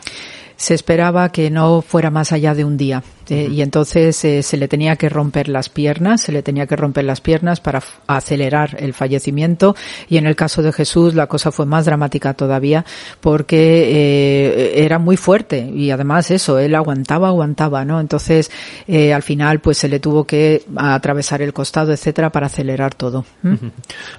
[0.61, 4.57] Se esperaba que no fuera más allá de un día eh, y entonces eh, se
[4.57, 8.77] le tenía que romper las piernas, se le tenía que romper las piernas para acelerar
[8.77, 9.75] el fallecimiento
[10.07, 12.85] y en el caso de Jesús la cosa fue más dramática todavía
[13.21, 17.99] porque eh, era muy fuerte y además eso, él aguantaba, aguantaba, ¿no?
[17.99, 18.51] Entonces
[18.87, 23.25] eh, al final pues se le tuvo que atravesar el costado, etcétera, para acelerar todo.
[23.41, 23.55] ¿Mm?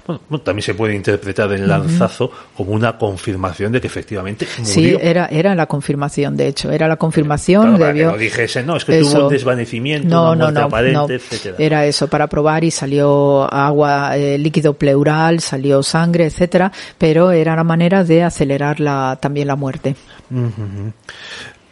[0.05, 4.97] Bueno, bueno, también se puede interpretar el lanzazo como una confirmación de que efectivamente Sí,
[4.99, 7.77] era, era la confirmación, de hecho, era la confirmación.
[7.77, 10.61] Claro, debió- que no dijese, no, es que tuvo un desvanecimiento, no, una no, no,
[10.65, 11.07] aparente, no.
[11.09, 11.55] etcétera.
[11.59, 17.55] Era eso, para probar y salió agua, eh, líquido pleural, salió sangre, etcétera, pero era
[17.55, 19.95] la manera de acelerar la, también la muerte.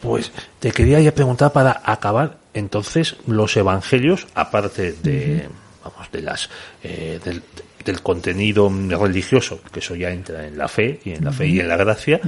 [0.02, 5.48] Pues te quería ya preguntar para acabar, entonces, los evangelios, aparte de,
[5.84, 6.50] vamos, de las,
[6.84, 7.44] eh, del,
[7.86, 11.60] del contenido religioso, que eso ya entra en la fe y en la fe y
[11.60, 12.20] en la gracia,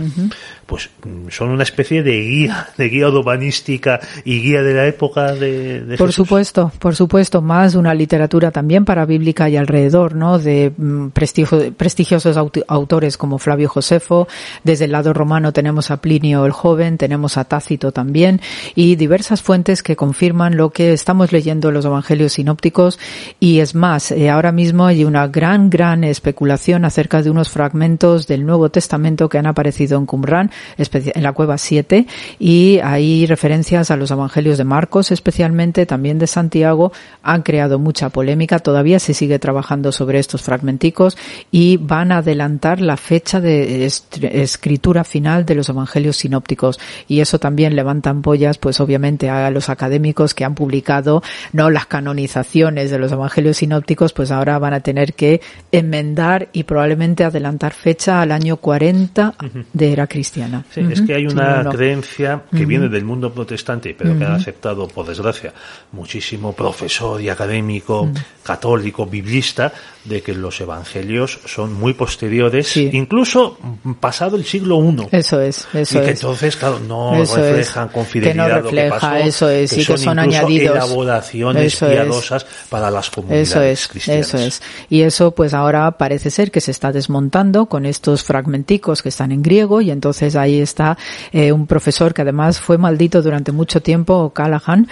[0.66, 5.34] pues mm, son una especie de guía, de guía urbanística y guía de la época
[5.34, 6.16] de, de Por Jesús.
[6.28, 10.40] supuesto, por supuesto, más una literatura también para bíblica y alrededor, ¿no?
[10.40, 14.28] De mm, prestigio- prestigiosos aut- autores como Flavio Josefo,
[14.64, 18.42] desde el lado romano tenemos a Plinio el joven, tenemos a Tácito también,
[18.76, 23.00] y diversas fuentes que confirman lo que estamos leyendo en los evangelios sinópticos,
[23.40, 28.28] y es más, eh, ahora mismo hay una gran, gran especulación acerca de unos fragmentos
[28.28, 32.08] del Nuevo Testamento que han aparecido en Qumran, en la cueva 7,
[32.40, 36.92] y hay referencias a los evangelios de Marcos, especialmente también de Santiago,
[37.22, 41.18] han creado mucha polémica, todavía se sigue trabajando sobre estos fragmenticos
[41.52, 46.80] y van a adelantar la fecha de escritura final de los evangelios sinópticos.
[47.08, 51.22] Y eso también levanta ampollas pues obviamente a los académicos que han publicado
[51.52, 55.33] no las canonizaciones de los evangelios sinópticos pues ahora van a tener que
[55.72, 59.34] enmendar y probablemente adelantar fecha al año 40
[59.74, 60.66] de era cristiana.
[60.74, 61.70] Sí, es que hay una Sí, no, no.
[61.72, 65.54] creencia que viene del mundo protestante, pero que ha aceptado, por desgracia,
[65.92, 68.10] muchísimo profesor y académico
[68.44, 69.72] católico, biblista,
[70.04, 72.90] de que los evangelios son muy posteriores, Sí.
[72.92, 73.58] incluso
[74.02, 75.08] pasado el siglo I.
[75.12, 76.22] Eso es, eso y que es.
[76.22, 77.46] entonces, claro, no Eso es.
[77.56, 80.20] reflejan con Que no fidelidad refleja, lo que pasó, eso es, que y que son
[80.20, 80.76] añadidos.
[80.76, 81.92] elaboraciones Eso es.
[81.94, 84.28] piadosas para las comunidades Eso es, cristianas.
[84.28, 84.62] eso es.
[84.90, 89.32] Y eso pues ahora parece ser que se está desmontando con estos fragmenticos que están
[89.32, 90.98] en griego y entonces ahí está
[91.32, 94.88] eh, un profesor que además fue maldito durante mucho tiempo, O'Callaghan.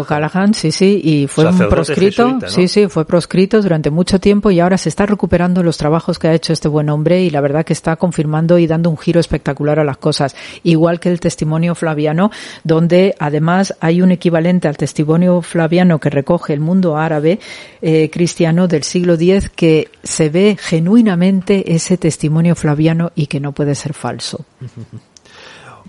[0.00, 2.52] O'Callaghan, sí, sí, y fue un proscrito, jesuita, ¿no?
[2.52, 6.28] sí, sí, fue proscrito durante mucho tiempo y ahora se está recuperando los trabajos que
[6.28, 9.20] ha hecho este buen hombre y la verdad que está confirmando y dando un giro
[9.20, 12.30] espectacular a las cosas, igual que el testimonio flaviano,
[12.64, 17.38] donde además hay un equivalente al testimonio flaviano que recoge el mundo árabe
[17.80, 23.52] eh, cristiano del siglo X que se ve genuinamente ese testimonio flaviano y que no
[23.52, 24.44] puede ser falso.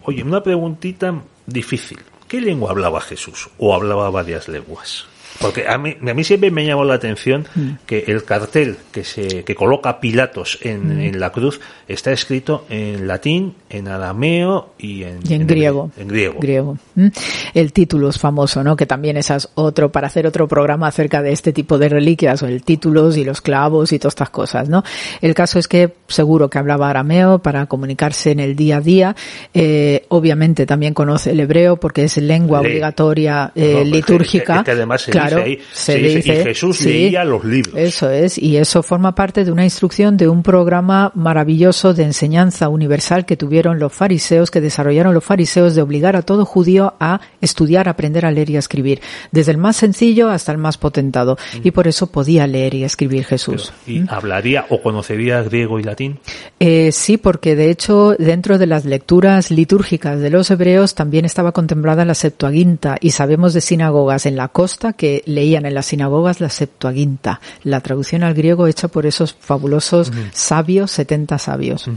[0.04, 2.00] Oye, una preguntita difícil.
[2.28, 3.50] ¿Qué lengua hablaba Jesús?
[3.58, 5.06] ¿O hablaba varias lenguas?
[5.40, 7.70] Porque a mí, a mí siempre me llamó la atención Mm.
[7.86, 11.02] que el cartel que se que coloca Pilatos en, Mm.
[11.02, 15.92] en la cruz está escrito en latín, en arameo y en, Y en griego.
[15.98, 16.40] En griego.
[16.40, 16.78] griego.
[16.96, 17.08] ¿Mm?
[17.54, 18.76] El título es famoso, ¿no?
[18.76, 22.48] Que también esas otro, para hacer otro programa acerca de este tipo de reliquias, o
[22.48, 24.84] el títulos y los clavos y todas estas cosas, ¿no?
[25.22, 29.16] El caso es que seguro que hablaba arameo para comunicarse en el día a día.
[29.54, 34.60] Eh, obviamente también conoce el hebreo porque es lengua obligatoria eh, No, litúrgica.
[34.60, 36.90] que- que además se claro, dice ahí, se se dice, dice, y Jesús sí.
[36.90, 37.76] leía los libros.
[37.76, 42.70] Eso es, y eso forma parte de una instrucción de un programa maravilloso de enseñanza
[42.70, 47.22] universal que tuvieron los fariseos, que desarrollaron los fariseos de obligar a todo judío a
[47.42, 51.38] estudiar, aprender a leer y a escribir, desde el más sencillo hasta el más potentado,
[51.64, 53.74] y por eso podía leer y escribir Jesús.
[53.88, 56.20] ¿Y hablaría o conocería griego y latín?
[56.60, 61.52] Eh, sí, porque de hecho dentro de las lecturas litúrgicas de los hebreos también estaba
[61.52, 66.40] contemplada la Septuaginta y sabemos de sinagogas en la costa que leían en las sinagogas
[66.40, 71.90] la Septuaginta, la traducción al griego hecha por esos fabulosos sabios, 70 sabios.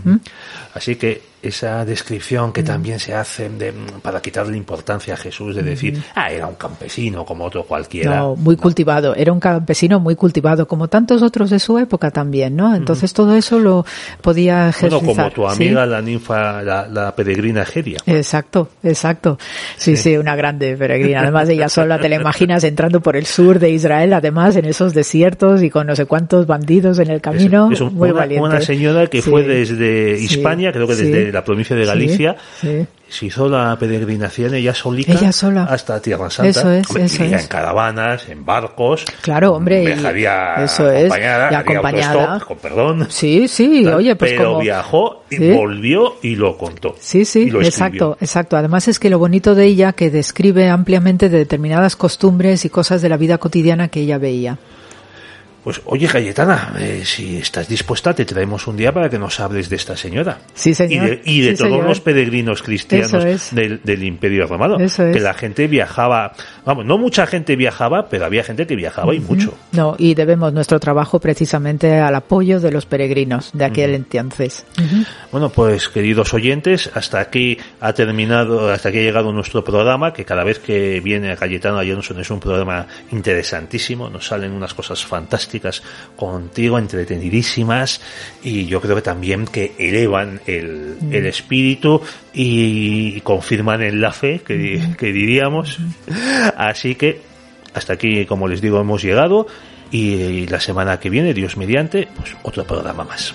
[0.74, 3.72] Así que esa descripción que también se hace de,
[4.02, 8.16] para quitarle importancia a Jesús de decir, ah, era un campesino como otro cualquiera.
[8.16, 9.14] No, muy cultivado.
[9.14, 12.74] Era un campesino muy cultivado, como tantos otros de su época también, ¿no?
[12.74, 13.84] Entonces todo eso lo
[14.22, 15.32] podía Bueno, ejercitar.
[15.32, 15.64] como tu ¿sí?
[15.64, 17.98] amiga, la ninfa, la, la peregrina Geria.
[18.06, 19.38] Exacto, exacto.
[19.76, 21.20] Sí, sí, una grande peregrina.
[21.20, 24.94] Además, ella sola te la imaginas entrando por el sur de Israel, además en esos
[24.94, 27.66] desiertos y con no sé cuántos bandidos en el camino.
[27.70, 28.48] Es- es un- muy una, valiente.
[28.48, 29.30] una señora que Sí.
[29.30, 32.86] fue desde Hispania, creo que desde la provincia de Galicia, sí.
[33.08, 35.64] se hizo la peregrinación ella solita Ella sola.
[35.64, 36.48] hasta Tierra Santa.
[36.50, 37.42] Eso es, Hombre, eso es.
[37.42, 39.04] en caravanas, en barcos.
[39.20, 42.40] Claro, hombre, Viajaría eso es, acompañada, y acompañada.
[42.40, 43.06] con perdón.
[43.10, 44.60] Sí, sí, tal, oye, pues pero como...
[44.60, 45.50] viajó y ¿Sí?
[45.52, 46.96] volvió y lo contó.
[46.98, 48.56] Sí, sí, exacto, exacto.
[48.56, 53.02] Además es que lo bonito de ella que describe ampliamente de determinadas costumbres y cosas
[53.02, 54.58] de la vida cotidiana que ella veía.
[55.66, 59.68] Pues oye, Cayetana, eh, si estás dispuesta, te traemos un día para que nos hables
[59.68, 60.38] de esta señora.
[60.54, 61.06] Sí, señor.
[61.06, 61.88] Y de, y de Sí, todos señor.
[61.88, 63.52] los peregrinos cristianos es.
[63.52, 64.78] del, del Imperio Romano.
[64.78, 65.16] Eso es.
[65.16, 69.18] Que la gente viajaba, vamos, no mucha gente viajaba, pero había gente que viajaba y
[69.18, 69.54] mucho.
[69.72, 74.64] No, y debemos nuestro trabajo precisamente al apoyo de los peregrinos de aquel entonces.
[75.32, 80.24] Bueno, pues queridos oyentes, hasta aquí ha terminado, hasta aquí ha llegado nuestro programa, que
[80.24, 85.04] cada vez que viene a Cayetano Johnson es un programa interesantísimo, nos salen unas cosas
[85.04, 85.55] fantásticas
[86.16, 88.00] contigo, entretenidísimas,
[88.42, 92.00] y yo creo que también que elevan el, el espíritu
[92.32, 95.78] y, confirman en la fe, que, di- que diríamos.
[96.56, 97.20] Así que
[97.74, 99.46] hasta aquí, como les digo, hemos llegado,
[99.90, 103.34] y la semana que viene, Dios mediante, pues otro programa más.